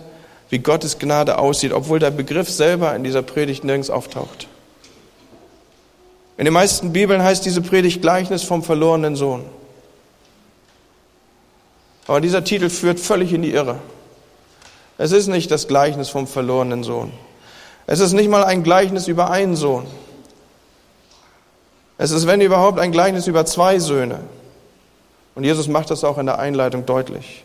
wie 0.49 0.59
Gottes 0.59 0.99
Gnade 0.99 1.37
aussieht, 1.37 1.73
obwohl 1.73 1.99
der 1.99 2.11
Begriff 2.11 2.49
selber 2.49 2.95
in 2.95 3.03
dieser 3.03 3.21
Predigt 3.21 3.63
nirgends 3.63 3.89
auftaucht. 3.89 4.47
In 6.37 6.45
den 6.45 6.53
meisten 6.53 6.93
Bibeln 6.93 7.23
heißt 7.23 7.45
diese 7.45 7.61
Predigt 7.61 8.01
Gleichnis 8.01 8.43
vom 8.43 8.61
verlorenen 8.61 9.15
Sohn. 9.15 9.45
Aber 12.07 12.21
dieser 12.21 12.43
Titel 12.43 12.69
führt 12.69 12.99
völlig 12.99 13.33
in 13.33 13.41
die 13.41 13.51
Irre. 13.51 13.79
Es 14.97 15.11
ist 15.11 15.27
nicht 15.27 15.49
das 15.49 15.67
Gleichnis 15.67 16.09
vom 16.09 16.27
verlorenen 16.27 16.83
Sohn. 16.83 17.11
Es 17.87 17.99
ist 17.99 18.13
nicht 18.13 18.29
mal 18.29 18.43
ein 18.43 18.63
Gleichnis 18.63 19.07
über 19.07 19.29
einen 19.29 19.55
Sohn. 19.55 19.85
Es 21.97 22.11
ist, 22.11 22.27
wenn 22.27 22.41
überhaupt, 22.41 22.79
ein 22.79 22.91
Gleichnis 22.91 23.27
über 23.27 23.45
zwei 23.45 23.79
Söhne. 23.79 24.19
Und 25.33 25.43
Jesus 25.43 25.67
macht 25.67 25.89
das 25.91 26.03
auch 26.03 26.17
in 26.17 26.25
der 26.25 26.39
Einleitung 26.39 26.85
deutlich. 26.85 27.43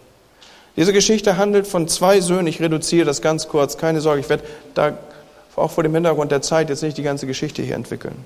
Diese 0.76 0.92
Geschichte 0.92 1.36
handelt 1.36 1.66
von 1.66 1.88
zwei 1.88 2.20
Söhnen. 2.20 2.46
Ich 2.46 2.60
reduziere 2.60 3.04
das 3.04 3.22
ganz 3.22 3.48
kurz. 3.48 3.76
Keine 3.76 4.00
Sorge, 4.00 4.20
ich 4.20 4.28
werde 4.28 4.44
da 4.74 4.96
auch 5.56 5.70
vor 5.70 5.82
dem 5.82 5.94
Hintergrund 5.94 6.32
der 6.32 6.42
Zeit 6.42 6.70
jetzt 6.70 6.82
nicht 6.82 6.96
die 6.96 7.02
ganze 7.02 7.26
Geschichte 7.26 7.62
hier 7.62 7.74
entwickeln. 7.74 8.24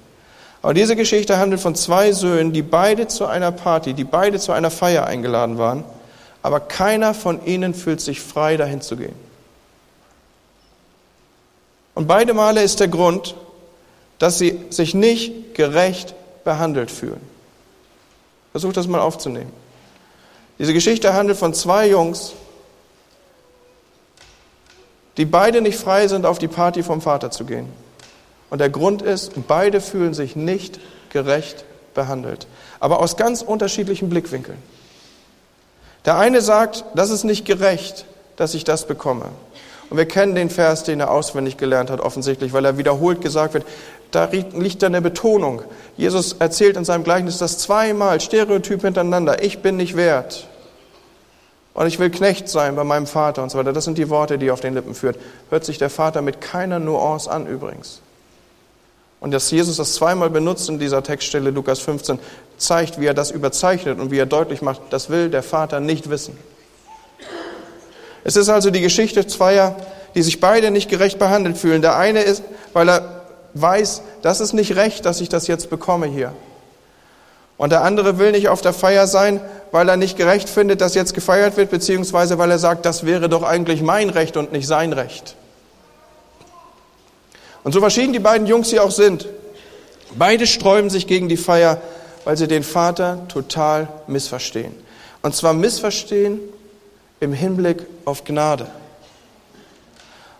Aber 0.63 0.73
diese 0.73 0.97
Geschichte 0.97 1.39
handelt 1.39 1.61
von 1.61 1.75
zwei 1.75 2.13
Söhnen, 2.13 2.53
die 2.53 2.63
beide 2.63 3.07
zu 3.07 3.27
einer 3.27 3.53
Party, 3.53 3.93
die 3.93 4.05
beide 4.05 4.39
zu 4.39 4.53
einer 4.53 4.71
Feier 4.71 5.07
eingeladen 5.07 5.59
waren, 5.59 5.85
aber 6.43 6.61
keiner 6.61 7.13
von 7.13 7.45
ihnen 7.45 7.75
fühlt 7.75 8.01
sich 8.01 8.21
frei, 8.21 8.57
dahin 8.57 8.81
zu 8.81 8.97
gehen. 8.97 9.15
Und 11.95 12.07
beide 12.07 12.35
Male 12.35 12.63
ist 12.63 12.81
der 12.81 12.89
Grund, 12.89 13.35
dass 14.19 14.39
sie 14.39 14.61
sich 14.71 14.95
nicht 14.95 15.55
gerecht 15.55 16.15
behandelt 16.45 16.91
fühlen. 16.91 17.21
Versucht 18.53 18.77
das 18.77 18.87
mal 18.87 19.01
aufzunehmen. 19.01 19.53
Diese 20.59 20.73
Geschichte 20.73 21.15
handelt 21.15 21.39
von 21.39 21.55
zwei 21.55 21.89
Jungs, 21.89 22.33
die 25.17 25.25
beide 25.25 25.61
nicht 25.61 25.79
frei 25.79 26.09
sind, 26.09 26.27
auf 26.27 26.39
die 26.39 26.49
Party 26.49 26.83
vom 26.83 27.01
Vater 27.01 27.31
zu 27.31 27.45
gehen. 27.45 27.69
Und 28.51 28.59
der 28.59 28.71
Grund 28.71 29.03
ist, 29.03 29.33
beide 29.49 29.81
fühlen 29.81 30.15
sich 30.15 30.37
nicht 30.37 30.79
gerecht 31.11 31.65
behandelt, 31.95 32.47
aber 32.81 33.01
aus 33.01 33.17
ganz 33.17 33.43
unterschiedlichen 33.43 34.09
Blickwinkeln. 34.09 34.59
Der 36.05 36.19
eine 36.19 36.41
sagt, 36.41 36.85
das 36.95 37.11
ist 37.11 37.25
nicht 37.25 37.47
gerecht, 37.47 38.05
dass 38.37 38.55
ich 38.55 38.65
das 38.65 38.87
bekomme. 38.87 39.27
Und 39.91 39.97
wir 39.97 40.07
kennen 40.07 40.35
den 40.35 40.51
Vers, 40.51 40.83
den 40.83 41.01
er 41.01 41.11
auswendig 41.11 41.57
gelernt 41.57 41.91
hat, 41.91 42.01
offensichtlich, 42.01 42.53
weil 42.53 42.65
er 42.65 42.79
wiederholt 42.79 43.21
gesagt 43.21 43.55
wird, 43.55 43.65
da 44.15 44.29
liegt 44.31 44.85
eine 44.85 45.01
Betonung. 45.01 45.63
Jesus 45.97 46.35
erzählt 46.35 46.77
in 46.77 46.85
seinem 46.85 47.05
Gleichnis 47.05 47.39
das 47.39 47.59
zweimal, 47.59 48.21
Stereotyp 48.21 48.83
hintereinander, 48.83 49.43
ich 49.43 49.61
bin 49.61 49.77
nicht 49.77 49.97
wert. 49.97 50.47
Und 51.75 51.89
ich 51.89 51.99
will 51.99 52.11
Knecht 52.11 52.49
sein 52.49 52.77
bei 52.77 52.85
meinem 52.85 53.07
Vater 53.07 53.43
und 53.43 53.51
so 53.51 53.59
weiter. 53.59 53.73
Das 53.73 53.85
sind 53.85 53.99
die 53.99 54.09
Worte, 54.09 54.39
die 54.39 54.47
er 54.47 54.53
auf 54.53 54.61
den 54.61 54.75
Lippen 54.75 54.95
führt. 54.95 55.19
Hört 55.51 55.65
sich 55.65 55.77
der 55.79 55.91
Vater 55.91 56.23
mit 56.23 56.41
keiner 56.41 56.79
Nuance 56.79 57.29
an 57.29 57.49
übrigens. 57.49 58.01
Und 59.19 59.33
dass 59.33 59.51
Jesus 59.51 59.79
das 59.79 59.95
zweimal 59.95 60.31
benutzt 60.31 60.69
in 60.69 60.79
dieser 60.79 61.03
Textstelle, 61.03 61.51
Lukas 61.51 61.81
15, 61.81 62.19
zeigt, 62.59 63.01
wie 63.01 63.07
er 63.07 63.15
das 63.15 63.33
überzeichnet 63.33 63.99
und 63.99 64.13
wie 64.13 64.19
er 64.19 64.27
deutlich 64.27 64.63
macht, 64.63 64.83
das 64.91 65.11
will 65.11 65.31
der 65.31 65.43
Vater 65.43 65.81
nicht 65.81 66.11
wissen. 66.11 66.39
Es 68.23 68.37
ist 68.37 68.49
also 68.49 68.71
die 68.71 68.81
Geschichte 68.81 69.27
zweier, 69.27 69.75
die 70.15 70.23
sich 70.23 70.41
beide 70.41 70.71
nicht 70.71 70.89
gerecht 70.89 71.19
behandelt 71.19 71.59
fühlen. 71.59 71.83
Der 71.83 71.97
eine 71.97 72.21
ist, 72.21 72.45
weil 72.73 72.89
er 72.89 73.24
weiß, 73.55 74.03
das 74.23 74.41
ist 74.41 74.53
nicht 74.53 74.77
recht, 74.77 75.05
dass 75.07 75.21
ich 75.21 75.29
das 75.29 75.47
jetzt 75.47 75.71
bekomme 75.71 76.07
hier. 76.07 76.33
Und 77.57 77.71
der 77.71 77.83
andere 77.83 78.19
will 78.19 78.33
nicht 78.33 78.49
auf 78.49 78.61
der 78.61 78.73
Feier 78.73 79.07
sein, 79.07 79.41
weil 79.71 79.89
er 79.89 79.97
nicht 79.97 80.17
gerecht 80.17 80.49
findet, 80.49 80.81
dass 80.81 80.95
jetzt 80.95 81.15
gefeiert 81.15 81.57
wird, 81.57 81.71
beziehungsweise 81.71 82.37
weil 82.39 82.51
er 82.51 82.59
sagt, 82.59 82.85
das 82.85 83.07
wäre 83.07 83.29
doch 83.29 83.43
eigentlich 83.43 83.81
mein 83.81 84.11
Recht 84.11 84.37
und 84.37 84.53
nicht 84.53 84.67
sein 84.67 84.93
Recht. 84.93 85.37
Und 87.63 87.73
so 87.73 87.81
verschieden 87.81 88.13
die 88.13 88.19
beiden 88.19 88.47
Jungs 88.47 88.71
hier 88.71 88.83
auch 88.83 88.91
sind, 88.91 89.27
Beide 90.17 90.47
sträuben 90.47 90.91
sich 90.91 91.07
gegen 91.07 91.29
die 91.29 91.37
Feier, 91.37 91.81
weil 92.25 92.37
sie 92.37 92.47
den 92.47 92.63
Vater 92.63 93.27
total 93.29 93.89
missverstehen. 94.07 94.75
Und 95.23 95.35
zwar 95.35 95.53
missverstehen 95.55 96.41
im 97.21 97.33
Hinblick 97.33 97.85
auf 98.05 98.25
Gnade. 98.25 98.67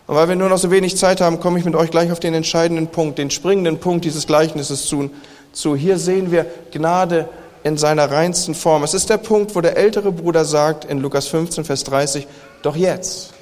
Und 0.07 0.15
weil 0.15 0.29
wir 0.29 0.35
nur 0.35 0.49
noch 0.49 0.57
so 0.57 0.69
wenig 0.69 0.97
Zeit 0.97 1.19
haben, 1.19 1.39
komme 1.39 1.57
ich 1.57 1.65
mit 1.65 1.75
euch 1.75 1.89
gleich 1.89 2.11
auf 2.11 2.19
den 2.19 2.33
entscheidenden 2.33 2.87
Punkt, 2.87 3.17
den 3.17 3.31
springenden 3.31 3.79
Punkt 3.79 4.05
dieses 4.05 4.27
Gleichnisses 4.27 4.85
zu. 4.85 5.09
zu. 5.51 5.75
Hier 5.75 5.97
sehen 5.97 6.31
wir 6.31 6.45
Gnade 6.71 7.27
in 7.63 7.77
seiner 7.77 8.11
reinsten 8.11 8.53
Form. 8.53 8.83
Es 8.83 8.93
ist 8.93 9.09
der 9.09 9.17
Punkt, 9.17 9.55
wo 9.55 9.61
der 9.61 9.77
ältere 9.77 10.11
Bruder 10.11 10.45
sagt 10.45 10.85
in 10.85 10.99
Lukas 10.99 11.27
15, 11.27 11.65
Vers 11.65 11.83
30, 11.85 12.27
doch 12.61 12.75
jetzt, 12.75 13.33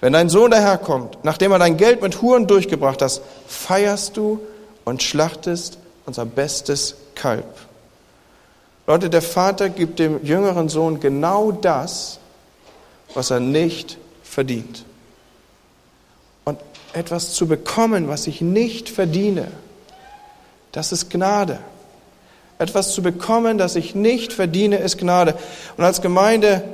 wenn 0.00 0.14
dein 0.14 0.30
Sohn 0.30 0.50
daherkommt, 0.50 1.18
nachdem 1.22 1.52
er 1.52 1.58
dein 1.58 1.76
Geld 1.76 2.00
mit 2.00 2.22
Huren 2.22 2.46
durchgebracht 2.46 3.02
hast, 3.02 3.20
feierst 3.46 4.16
du 4.16 4.40
und 4.84 5.02
schlachtest 5.02 5.78
unser 6.06 6.24
bestes 6.24 6.96
Kalb. 7.14 7.44
Leute, 8.86 9.10
der 9.10 9.22
Vater 9.22 9.68
gibt 9.68 9.98
dem 9.98 10.24
jüngeren 10.24 10.70
Sohn 10.70 11.00
genau 11.00 11.52
das, 11.52 12.18
was 13.14 13.30
er 13.30 13.40
nicht 13.40 13.98
verdient. 14.22 14.84
Etwas 16.94 17.34
zu 17.34 17.46
bekommen, 17.46 18.08
was 18.08 18.26
ich 18.26 18.40
nicht 18.40 18.88
verdiene, 18.88 19.48
das 20.72 20.92
ist 20.92 21.10
Gnade. 21.10 21.58
Etwas 22.58 22.94
zu 22.94 23.02
bekommen, 23.02 23.58
das 23.58 23.76
ich 23.76 23.94
nicht 23.94 24.32
verdiene, 24.32 24.76
ist 24.76 24.98
Gnade. 24.98 25.34
Und 25.76 25.84
als 25.84 26.02
Gemeinde 26.02 26.64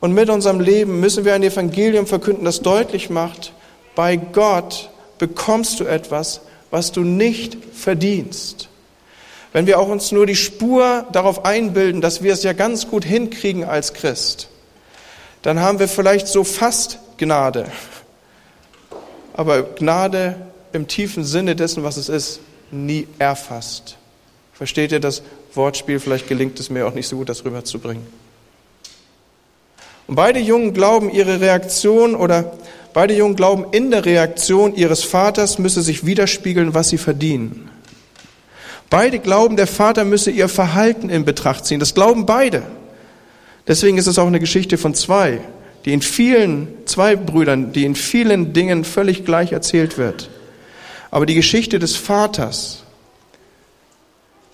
und 0.00 0.12
mit 0.12 0.30
unserem 0.30 0.60
Leben 0.60 1.00
müssen 1.00 1.24
wir 1.24 1.34
ein 1.34 1.42
Evangelium 1.42 2.06
verkünden, 2.06 2.44
das 2.44 2.60
deutlich 2.60 3.08
macht, 3.08 3.52
bei 3.94 4.16
Gott 4.16 4.90
bekommst 5.18 5.80
du 5.80 5.84
etwas, 5.84 6.40
was 6.70 6.92
du 6.92 7.02
nicht 7.02 7.56
verdienst. 7.74 8.68
Wenn 9.52 9.66
wir 9.66 9.78
auch 9.78 9.88
uns 9.88 10.12
nur 10.12 10.26
die 10.26 10.36
Spur 10.36 11.06
darauf 11.12 11.44
einbilden, 11.44 12.00
dass 12.00 12.22
wir 12.22 12.32
es 12.32 12.42
ja 12.42 12.54
ganz 12.54 12.88
gut 12.88 13.04
hinkriegen 13.04 13.64
als 13.64 13.92
Christ, 13.92 14.48
dann 15.42 15.60
haben 15.60 15.78
wir 15.78 15.88
vielleicht 15.88 16.26
so 16.26 16.42
fast 16.42 16.98
Gnade. 17.18 17.66
Aber 19.34 19.62
Gnade 19.62 20.36
im 20.72 20.88
tiefen 20.88 21.24
Sinne 21.24 21.56
dessen, 21.56 21.84
was 21.84 21.96
es 21.96 22.08
ist, 22.08 22.40
nie 22.70 23.06
erfasst. 23.18 23.96
Versteht 24.52 24.92
ihr 24.92 25.00
das 25.00 25.22
Wortspiel? 25.54 26.00
Vielleicht 26.00 26.28
gelingt 26.28 26.58
es 26.60 26.70
mir 26.70 26.86
auch 26.86 26.94
nicht 26.94 27.08
so 27.08 27.16
gut, 27.16 27.28
das 27.28 27.44
rüberzubringen. 27.44 28.06
Und 30.06 30.16
beide 30.16 30.40
Jungen 30.40 30.74
glauben, 30.74 31.10
ihre 31.10 31.40
Reaktion 31.40 32.14
oder 32.14 32.52
beide 32.92 33.14
Jungen 33.14 33.36
glauben, 33.36 33.66
in 33.72 33.90
der 33.90 34.04
Reaktion 34.04 34.74
ihres 34.74 35.04
Vaters 35.04 35.58
müsse 35.58 35.82
sich 35.82 36.04
widerspiegeln, 36.04 36.74
was 36.74 36.88
sie 36.88 36.98
verdienen. 36.98 37.70
Beide 38.90 39.20
glauben, 39.20 39.56
der 39.56 39.66
Vater 39.66 40.04
müsse 40.04 40.30
ihr 40.30 40.48
Verhalten 40.48 41.08
in 41.08 41.24
Betracht 41.24 41.64
ziehen. 41.64 41.80
Das 41.80 41.94
glauben 41.94 42.26
beide. 42.26 42.62
Deswegen 43.66 43.96
ist 43.96 44.06
es 44.06 44.18
auch 44.18 44.26
eine 44.26 44.40
Geschichte 44.40 44.76
von 44.76 44.94
zwei, 44.94 45.40
die 45.84 45.92
in 45.92 46.02
vielen, 46.02 46.68
zwei 46.86 47.16
Brüdern, 47.16 47.72
die 47.72 47.84
in 47.84 47.94
vielen 47.94 48.52
Dingen 48.52 48.84
völlig 48.84 49.24
gleich 49.24 49.52
erzählt 49.52 49.98
wird. 49.98 50.30
Aber 51.10 51.26
die 51.26 51.34
Geschichte 51.34 51.78
des 51.78 51.96
Vaters, 51.96 52.84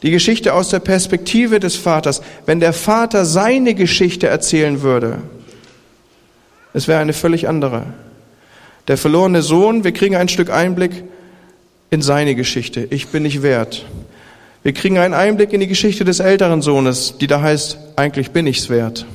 die 0.02 0.10
Geschichte 0.10 0.54
aus 0.54 0.70
der 0.70 0.80
Perspektive 0.80 1.60
des 1.60 1.76
Vaters, 1.76 2.22
wenn 2.46 2.60
der 2.60 2.72
Vater 2.72 3.24
seine 3.24 3.74
Geschichte 3.74 4.28
erzählen 4.28 4.82
würde, 4.82 5.18
es 6.72 6.88
wäre 6.88 7.00
eine 7.00 7.12
völlig 7.12 7.48
andere. 7.48 7.86
Der 8.86 8.96
verlorene 8.96 9.42
Sohn, 9.42 9.84
wir 9.84 9.92
kriegen 9.92 10.16
ein 10.16 10.28
Stück 10.28 10.50
Einblick 10.50 11.04
in 11.90 12.02
seine 12.02 12.34
Geschichte. 12.34 12.86
Ich 12.90 13.08
bin 13.08 13.22
nicht 13.22 13.42
wert. 13.42 13.84
Wir 14.62 14.72
kriegen 14.72 14.98
einen 14.98 15.14
Einblick 15.14 15.52
in 15.52 15.60
die 15.60 15.66
Geschichte 15.66 16.04
des 16.04 16.20
älteren 16.20 16.62
Sohnes, 16.62 17.14
die 17.20 17.26
da 17.26 17.40
heißt, 17.40 17.78
eigentlich 17.96 18.30
bin 18.30 18.46
ich's 18.46 18.68
wert. 18.68 19.06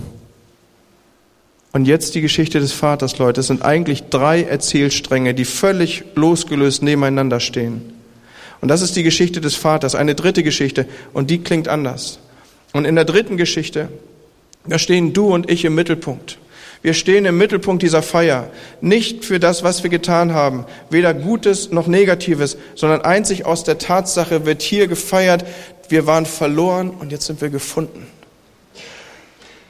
Und 1.73 1.85
jetzt 1.85 2.13
die 2.13 2.21
Geschichte 2.21 2.59
des 2.59 2.71
Vaters, 2.71 3.17
Leute. 3.17 3.41
Es 3.41 3.47
sind 3.47 3.63
eigentlich 3.63 4.03
drei 4.03 4.43
Erzählstränge, 4.43 5.33
die 5.33 5.43
völlig 5.43 6.03
losgelöst 6.13 6.83
nebeneinander 6.83 7.39
stehen. 7.39 7.81
Und 8.61 8.67
das 8.67 8.81
ist 8.81 8.95
die 8.95 9.01
Geschichte 9.01 9.41
des 9.41 9.55
Vaters, 9.55 9.95
eine 9.95 10.13
dritte 10.13 10.43
Geschichte, 10.43 10.85
und 11.13 11.31
die 11.31 11.39
klingt 11.39 11.67
anders. 11.67 12.19
Und 12.73 12.85
in 12.85 12.95
der 12.95 13.05
dritten 13.05 13.37
Geschichte, 13.37 13.89
da 14.67 14.77
stehen 14.77 15.13
du 15.13 15.33
und 15.33 15.49
ich 15.49 15.65
im 15.65 15.73
Mittelpunkt. 15.73 16.37
Wir 16.83 16.93
stehen 16.93 17.25
im 17.25 17.37
Mittelpunkt 17.37 17.81
dieser 17.81 18.03
Feier, 18.03 18.49
nicht 18.79 19.25
für 19.25 19.39
das, 19.39 19.63
was 19.63 19.81
wir 19.81 19.89
getan 19.89 20.33
haben, 20.33 20.65
weder 20.91 21.13
Gutes 21.13 21.71
noch 21.71 21.87
Negatives, 21.87 22.55
sondern 22.75 23.01
einzig 23.01 23.45
aus 23.45 23.63
der 23.63 23.79
Tatsache 23.79 24.45
wird 24.45 24.61
hier 24.61 24.87
gefeiert, 24.87 25.43
wir 25.89 26.05
waren 26.05 26.27
verloren 26.27 26.91
und 26.91 27.11
jetzt 27.11 27.25
sind 27.25 27.41
wir 27.41 27.49
gefunden. 27.49 28.05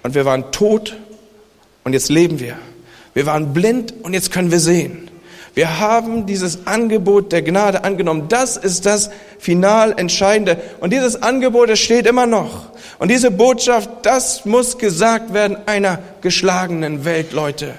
Und 0.04 0.16
wir 0.16 0.26
waren 0.26 0.52
tot 0.52 0.98
und 1.84 1.94
jetzt 1.94 2.10
leben 2.10 2.40
wir. 2.40 2.58
Wir 3.14 3.26
waren 3.26 3.54
blind 3.54 3.94
und 4.04 4.14
jetzt 4.14 4.32
können 4.32 4.52
wir 4.52 4.60
sehen. 4.60 5.10
Wir 5.54 5.80
haben 5.80 6.26
dieses 6.26 6.66
Angebot 6.66 7.32
der 7.32 7.44
Gnade 7.44 7.84
angenommen. 7.84 8.26
Das 8.28 8.58
ist 8.58 8.88
das 8.88 9.12
final 9.38 9.94
Entscheidende. 9.98 10.60
Und 10.80 10.92
dieses 10.92 11.22
Angebot, 11.22 11.70
es 11.70 11.80
steht 11.80 12.08
immer 12.08 12.26
noch. 12.26 12.72
Und 12.98 13.12
diese 13.12 13.30
Botschaft, 13.30 13.90
das 14.02 14.46
muss 14.46 14.80
gesagt 14.80 15.34
werden 15.34 15.58
einer 15.68 16.00
geschlagenen 16.22 17.06
Welt, 17.06 17.34
Leute. 17.34 17.76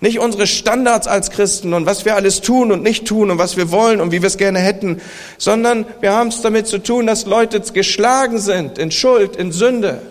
Nicht 0.00 0.18
unsere 0.18 0.46
Standards 0.46 1.06
als 1.06 1.30
Christen 1.30 1.72
und 1.72 1.86
was 1.86 2.04
wir 2.04 2.14
alles 2.14 2.42
tun 2.42 2.72
und 2.72 2.82
nicht 2.82 3.06
tun 3.06 3.30
und 3.30 3.38
was 3.38 3.56
wir 3.56 3.70
wollen 3.70 4.02
und 4.02 4.12
wie 4.12 4.20
wir 4.20 4.26
es 4.26 4.36
gerne 4.36 4.58
hätten, 4.58 5.00
sondern 5.38 5.86
wir 6.00 6.12
haben 6.12 6.28
es 6.28 6.42
damit 6.42 6.66
zu 6.66 6.76
tun, 6.76 7.06
dass 7.06 7.24
Leute 7.24 7.60
geschlagen 7.60 8.38
sind 8.38 8.76
in 8.76 8.90
Schuld, 8.90 9.36
in 9.36 9.50
Sünde, 9.50 10.02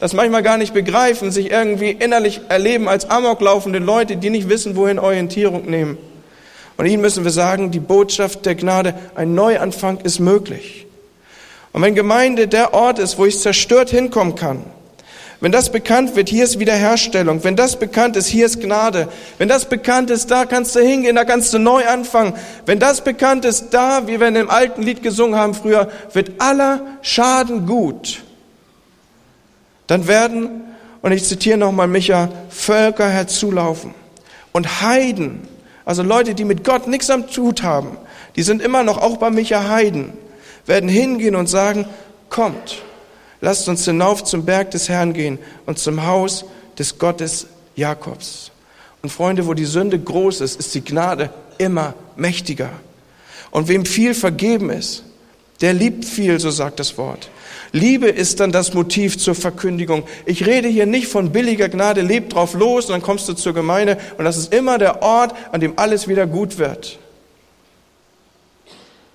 das 0.00 0.14
manchmal 0.14 0.42
gar 0.42 0.56
nicht 0.56 0.72
begreifen, 0.74 1.30
sich 1.30 1.50
irgendwie 1.50 1.90
innerlich 1.90 2.40
erleben 2.48 2.88
als 2.88 3.08
amoklaufende 3.08 3.78
Leute, 3.78 4.16
die 4.16 4.30
nicht 4.30 4.48
wissen, 4.48 4.74
wohin 4.74 4.98
Orientierung 4.98 5.66
nehmen. 5.66 5.98
Und 6.78 6.86
ihnen 6.86 7.02
müssen 7.02 7.24
wir 7.24 7.30
sagen, 7.30 7.70
die 7.70 7.80
Botschaft 7.80 8.46
der 8.46 8.54
Gnade, 8.54 8.94
ein 9.14 9.34
Neuanfang 9.34 9.98
ist 10.00 10.18
möglich. 10.18 10.86
Und 11.72 11.82
wenn 11.82 11.94
Gemeinde 11.94 12.48
der 12.48 12.72
Ort 12.72 12.98
ist, 12.98 13.18
wo 13.18 13.26
ich 13.26 13.38
zerstört 13.38 13.90
hinkommen 13.90 14.34
kann, 14.34 14.64
wenn 15.40 15.52
das 15.52 15.70
bekannt 15.70 16.16
wird, 16.16 16.28
hier 16.28 16.44
ist 16.44 16.58
Wiederherstellung. 16.58 17.42
Wenn 17.44 17.56
das 17.56 17.78
bekannt 17.78 18.16
ist, 18.16 18.26
hier 18.26 18.44
ist 18.44 18.60
Gnade. 18.60 19.08
Wenn 19.38 19.48
das 19.48 19.66
bekannt 19.66 20.10
ist, 20.10 20.30
da 20.30 20.44
kannst 20.44 20.76
du 20.76 20.80
hingehen, 20.80 21.16
da 21.16 21.24
kannst 21.24 21.54
du 21.54 21.58
neu 21.58 21.86
anfangen. 21.86 22.34
Wenn 22.66 22.78
das 22.78 23.02
bekannt 23.02 23.46
ist, 23.46 23.70
da, 23.70 24.06
wie 24.06 24.20
wir 24.20 24.28
in 24.28 24.34
dem 24.34 24.50
alten 24.50 24.82
Lied 24.82 25.02
gesungen 25.02 25.38
haben 25.38 25.54
früher, 25.54 25.90
wird 26.12 26.32
aller 26.38 26.80
Schaden 27.00 27.66
gut. 27.66 28.22
Dann 29.90 30.06
werden, 30.06 30.62
und 31.02 31.12
ich 31.12 31.24
zitiere 31.24 31.58
nochmal 31.58 31.88
Micha, 31.88 32.28
Völker 32.48 33.08
herzulaufen 33.08 33.94
und 34.52 34.80
Heiden 34.82 35.48
also 35.90 36.04
Leute, 36.04 36.36
die 36.36 36.44
mit 36.44 36.62
Gott 36.62 36.86
nichts 36.86 37.10
am 37.10 37.28
Tut 37.28 37.64
haben, 37.64 37.96
die 38.36 38.44
sind 38.44 38.62
immer 38.62 38.84
noch 38.84 38.98
auch 38.98 39.16
bei 39.16 39.28
Micha 39.28 39.68
Heiden, 39.68 40.12
werden 40.64 40.88
hingehen 40.88 41.34
und 41.34 41.48
sagen, 41.48 41.84
kommt, 42.28 42.82
lasst 43.40 43.68
uns 43.68 43.84
hinauf 43.86 44.22
zum 44.22 44.44
Berg 44.44 44.70
des 44.70 44.88
Herrn 44.88 45.14
gehen 45.14 45.40
und 45.66 45.80
zum 45.80 46.06
Haus 46.06 46.44
des 46.78 46.98
Gottes 46.98 47.48
Jakobs. 47.74 48.52
Und 49.02 49.10
Freunde, 49.10 49.48
wo 49.48 49.54
die 49.54 49.64
Sünde 49.64 49.98
groß 49.98 50.42
ist, 50.42 50.60
ist 50.60 50.74
die 50.76 50.84
Gnade 50.84 51.30
immer 51.58 51.94
mächtiger. 52.14 52.70
Und 53.50 53.66
wem 53.66 53.84
viel 53.84 54.14
vergeben 54.14 54.70
ist, 54.70 55.02
der 55.60 55.72
liebt 55.72 56.04
viel, 56.04 56.38
so 56.38 56.50
sagt 56.50 56.78
das 56.78 56.96
Wort. 56.98 57.30
Liebe 57.72 58.08
ist 58.08 58.40
dann 58.40 58.50
das 58.50 58.74
Motiv 58.74 59.18
zur 59.18 59.34
Verkündigung. 59.34 60.04
Ich 60.26 60.46
rede 60.46 60.68
hier 60.68 60.86
nicht 60.86 61.06
von 61.06 61.30
billiger 61.30 61.68
Gnade, 61.68 62.00
leb 62.00 62.30
drauf 62.30 62.54
los 62.54 62.86
und 62.86 62.92
dann 62.92 63.02
kommst 63.02 63.28
du 63.28 63.34
zur 63.34 63.54
Gemeinde 63.54 63.96
und 64.18 64.24
das 64.24 64.36
ist 64.36 64.52
immer 64.52 64.78
der 64.78 65.02
Ort, 65.02 65.34
an 65.52 65.60
dem 65.60 65.74
alles 65.76 66.08
wieder 66.08 66.26
gut 66.26 66.58
wird. 66.58 66.98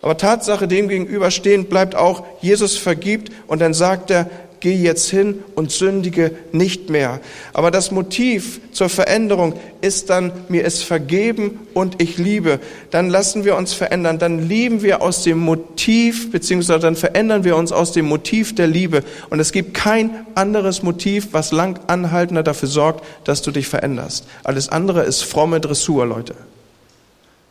Aber 0.02 0.18
Tatsache 0.18 0.68
dem 0.68 0.88
gegenüberstehend 0.88 1.70
bleibt 1.70 1.96
auch, 1.96 2.24
Jesus 2.40 2.78
vergibt 2.78 3.32
und 3.48 3.60
dann 3.60 3.74
sagt 3.74 4.12
er, 4.12 4.30
geh 4.66 4.74
jetzt 4.74 5.12
hin 5.12 5.44
und 5.54 5.72
sündige 5.72 6.32
nicht 6.52 6.90
mehr. 6.90 7.20
Aber 7.54 7.70
das 7.70 7.92
Motiv 7.92 8.60
zur 8.72 8.90
Veränderung 8.90 9.54
ist 9.82 10.10
dann, 10.10 10.32
mir 10.50 10.66
ist 10.66 10.84
vergeben 10.84 11.60
und 11.76 12.02
ich 12.02 12.18
liebe. 12.18 12.60
Dann 12.90 13.12
lassen 13.12 13.46
wir 13.46 13.58
uns 13.58 13.74
verändern, 13.74 14.18
dann 14.18 14.50
lieben 14.50 14.82
wir 14.82 15.04
aus 15.04 15.22
dem 15.22 15.38
Motiv, 15.38 16.32
beziehungsweise 16.32 16.80
dann 16.80 16.96
verändern 16.96 17.44
wir 17.44 17.58
uns 17.58 17.72
aus 17.72 17.92
dem 17.92 18.08
Motiv 18.08 18.56
der 18.56 18.66
Liebe. 18.66 19.04
Und 19.30 19.40
es 19.40 19.52
gibt 19.52 19.76
kein 19.76 20.26
anderes 20.34 20.82
Motiv, 20.82 21.28
was 21.32 21.52
lang 21.52 21.80
anhaltender 21.86 22.42
dafür 22.42 22.68
sorgt, 22.68 23.06
dass 23.24 23.44
du 23.44 23.52
dich 23.52 23.68
veränderst. 23.68 24.26
Alles 24.44 24.70
andere 24.70 25.04
ist 25.04 25.22
fromme 25.22 25.60
Dressur, 25.60 26.08
Leute. 26.08 26.34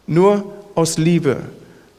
Nur 0.09 0.53
aus 0.75 0.99
Liebe 0.99 1.37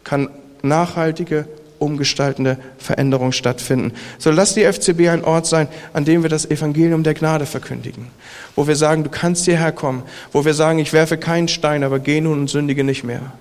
kann 0.04 0.28
nachhaltige 0.62 1.48
umgestaltende 1.80 2.58
Veränderung 2.78 3.32
stattfinden. 3.32 3.94
So 4.18 4.32
lass 4.32 4.54
die 4.54 4.64
FCB 4.64 5.10
ein 5.10 5.24
Ort 5.24 5.46
sein, 5.46 5.68
an 5.94 6.06
dem 6.06 6.24
wir 6.24 6.30
das 6.30 6.50
Evangelium 6.50 7.04
der 7.04 7.14
Gnade 7.14 7.46
verkündigen. 7.46 8.08
Wo 8.56 8.68
wir 8.68 8.76
sagen, 8.76 9.04
du 9.04 9.10
kannst 9.10 9.46
hierher 9.46 9.72
kommen. 9.72 10.04
Wo 10.32 10.46
wir 10.46 10.54
sagen, 10.54 10.80
ich 10.80 10.94
werfe 10.94 11.18
keinen 11.18 11.48
Stein, 11.48 11.84
aber 11.84 12.00
geh 12.00 12.22
nun 12.22 12.40
und 12.40 12.50
sündige 12.50 12.84
nicht 12.84 13.04
mehr. 13.04 13.34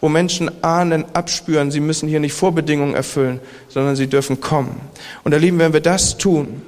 wo 0.00 0.08
Menschen 0.08 0.50
ahnen, 0.64 1.04
abspüren, 1.12 1.70
sie 1.70 1.80
müssen 1.80 2.08
hier 2.08 2.20
nicht 2.20 2.32
Vorbedingungen 2.32 2.94
erfüllen, 2.94 3.40
sondern 3.68 3.96
sie 3.96 4.06
dürfen 4.06 4.40
kommen. 4.40 4.80
Und 5.24 5.32
ihr 5.32 5.38
Lieben, 5.38 5.58
wenn 5.58 5.72
wir 5.72 5.80
das 5.80 6.16
tun, 6.16 6.62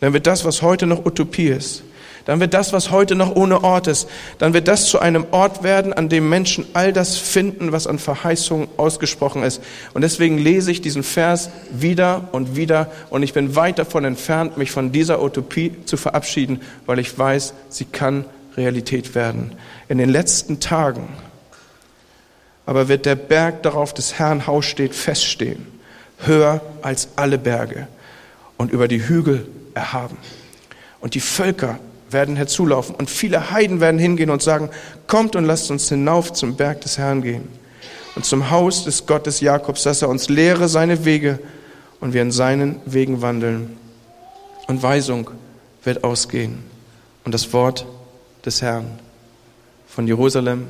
wenn 0.00 0.14
wir 0.14 0.20
das, 0.20 0.44
was 0.44 0.62
heute 0.62 0.86
noch 0.86 1.04
Utopie 1.04 1.48
ist, 1.48 1.82
dann 2.24 2.40
wird 2.40 2.54
das, 2.54 2.72
was 2.72 2.90
heute 2.90 3.14
noch 3.14 3.34
ohne 3.34 3.64
Ort 3.64 3.86
ist, 3.86 4.08
dann 4.38 4.54
wird 4.54 4.68
das 4.68 4.86
zu 4.86 4.98
einem 4.98 5.26
Ort 5.30 5.62
werden, 5.62 5.92
an 5.92 6.08
dem 6.08 6.28
Menschen 6.28 6.66
all 6.72 6.92
das 6.92 7.16
finden, 7.16 7.72
was 7.72 7.86
an 7.86 7.98
Verheißungen 7.98 8.68
ausgesprochen 8.76 9.42
ist. 9.42 9.62
Und 9.94 10.02
deswegen 10.02 10.38
lese 10.38 10.70
ich 10.70 10.80
diesen 10.80 11.02
Vers 11.02 11.50
wieder 11.70 12.28
und 12.32 12.56
wieder 12.56 12.90
und 13.10 13.22
ich 13.22 13.32
bin 13.32 13.56
weit 13.56 13.78
davon 13.78 14.04
entfernt, 14.04 14.56
mich 14.56 14.70
von 14.70 14.92
dieser 14.92 15.22
Utopie 15.22 15.74
zu 15.84 15.96
verabschieden, 15.96 16.60
weil 16.86 16.98
ich 16.98 17.18
weiß, 17.18 17.54
sie 17.68 17.84
kann 17.84 18.24
Realität 18.56 19.14
werden. 19.14 19.52
In 19.88 19.98
den 19.98 20.10
letzten 20.10 20.60
Tagen 20.60 21.08
aber 22.70 22.86
wird 22.86 23.04
der 23.04 23.16
Berg, 23.16 23.64
darauf 23.64 23.92
des 23.94 24.20
Herrn 24.20 24.46
Haus 24.46 24.64
steht, 24.64 24.94
feststehen, 24.94 25.66
höher 26.18 26.60
als 26.82 27.08
alle 27.16 27.36
Berge 27.36 27.88
und 28.58 28.70
über 28.70 28.86
die 28.86 29.08
Hügel 29.08 29.48
erhaben. 29.74 30.16
Und 31.00 31.14
die 31.14 31.20
Völker 31.20 31.80
werden 32.12 32.36
herzulaufen 32.36 32.94
und 32.94 33.10
viele 33.10 33.50
Heiden 33.50 33.80
werden 33.80 33.98
hingehen 33.98 34.30
und 34.30 34.42
sagen, 34.42 34.70
kommt 35.06 35.36
und 35.36 35.44
lasst 35.44 35.70
uns 35.70 35.88
hinauf 35.88 36.32
zum 36.32 36.56
Berg 36.56 36.80
des 36.80 36.98
Herrn 36.98 37.22
gehen 37.22 37.48
und 38.16 38.24
zum 38.24 38.50
Haus 38.50 38.84
des 38.84 39.06
Gottes 39.06 39.40
Jakobs, 39.40 39.82
dass 39.82 40.02
er 40.02 40.08
uns 40.08 40.28
lehre 40.28 40.68
seine 40.68 41.04
Wege 41.04 41.38
und 42.00 42.12
wir 42.12 42.22
in 42.22 42.32
seinen 42.32 42.80
Wegen 42.86 43.22
wandeln. 43.22 43.76
Und 44.66 44.82
Weisung 44.82 45.30
wird 45.82 46.04
ausgehen 46.04 46.62
und 47.24 47.32
das 47.32 47.52
Wort 47.52 47.86
des 48.44 48.62
Herrn 48.62 48.98
von 49.86 50.06
Jerusalem, 50.06 50.68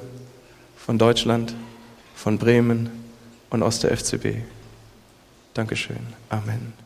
von 0.76 0.98
Deutschland, 0.98 1.54
von 2.14 2.38
Bremen 2.38 2.90
und 3.50 3.62
aus 3.62 3.80
der 3.80 3.96
FCB. 3.96 4.36
Dankeschön. 5.54 5.98
Amen. 6.28 6.79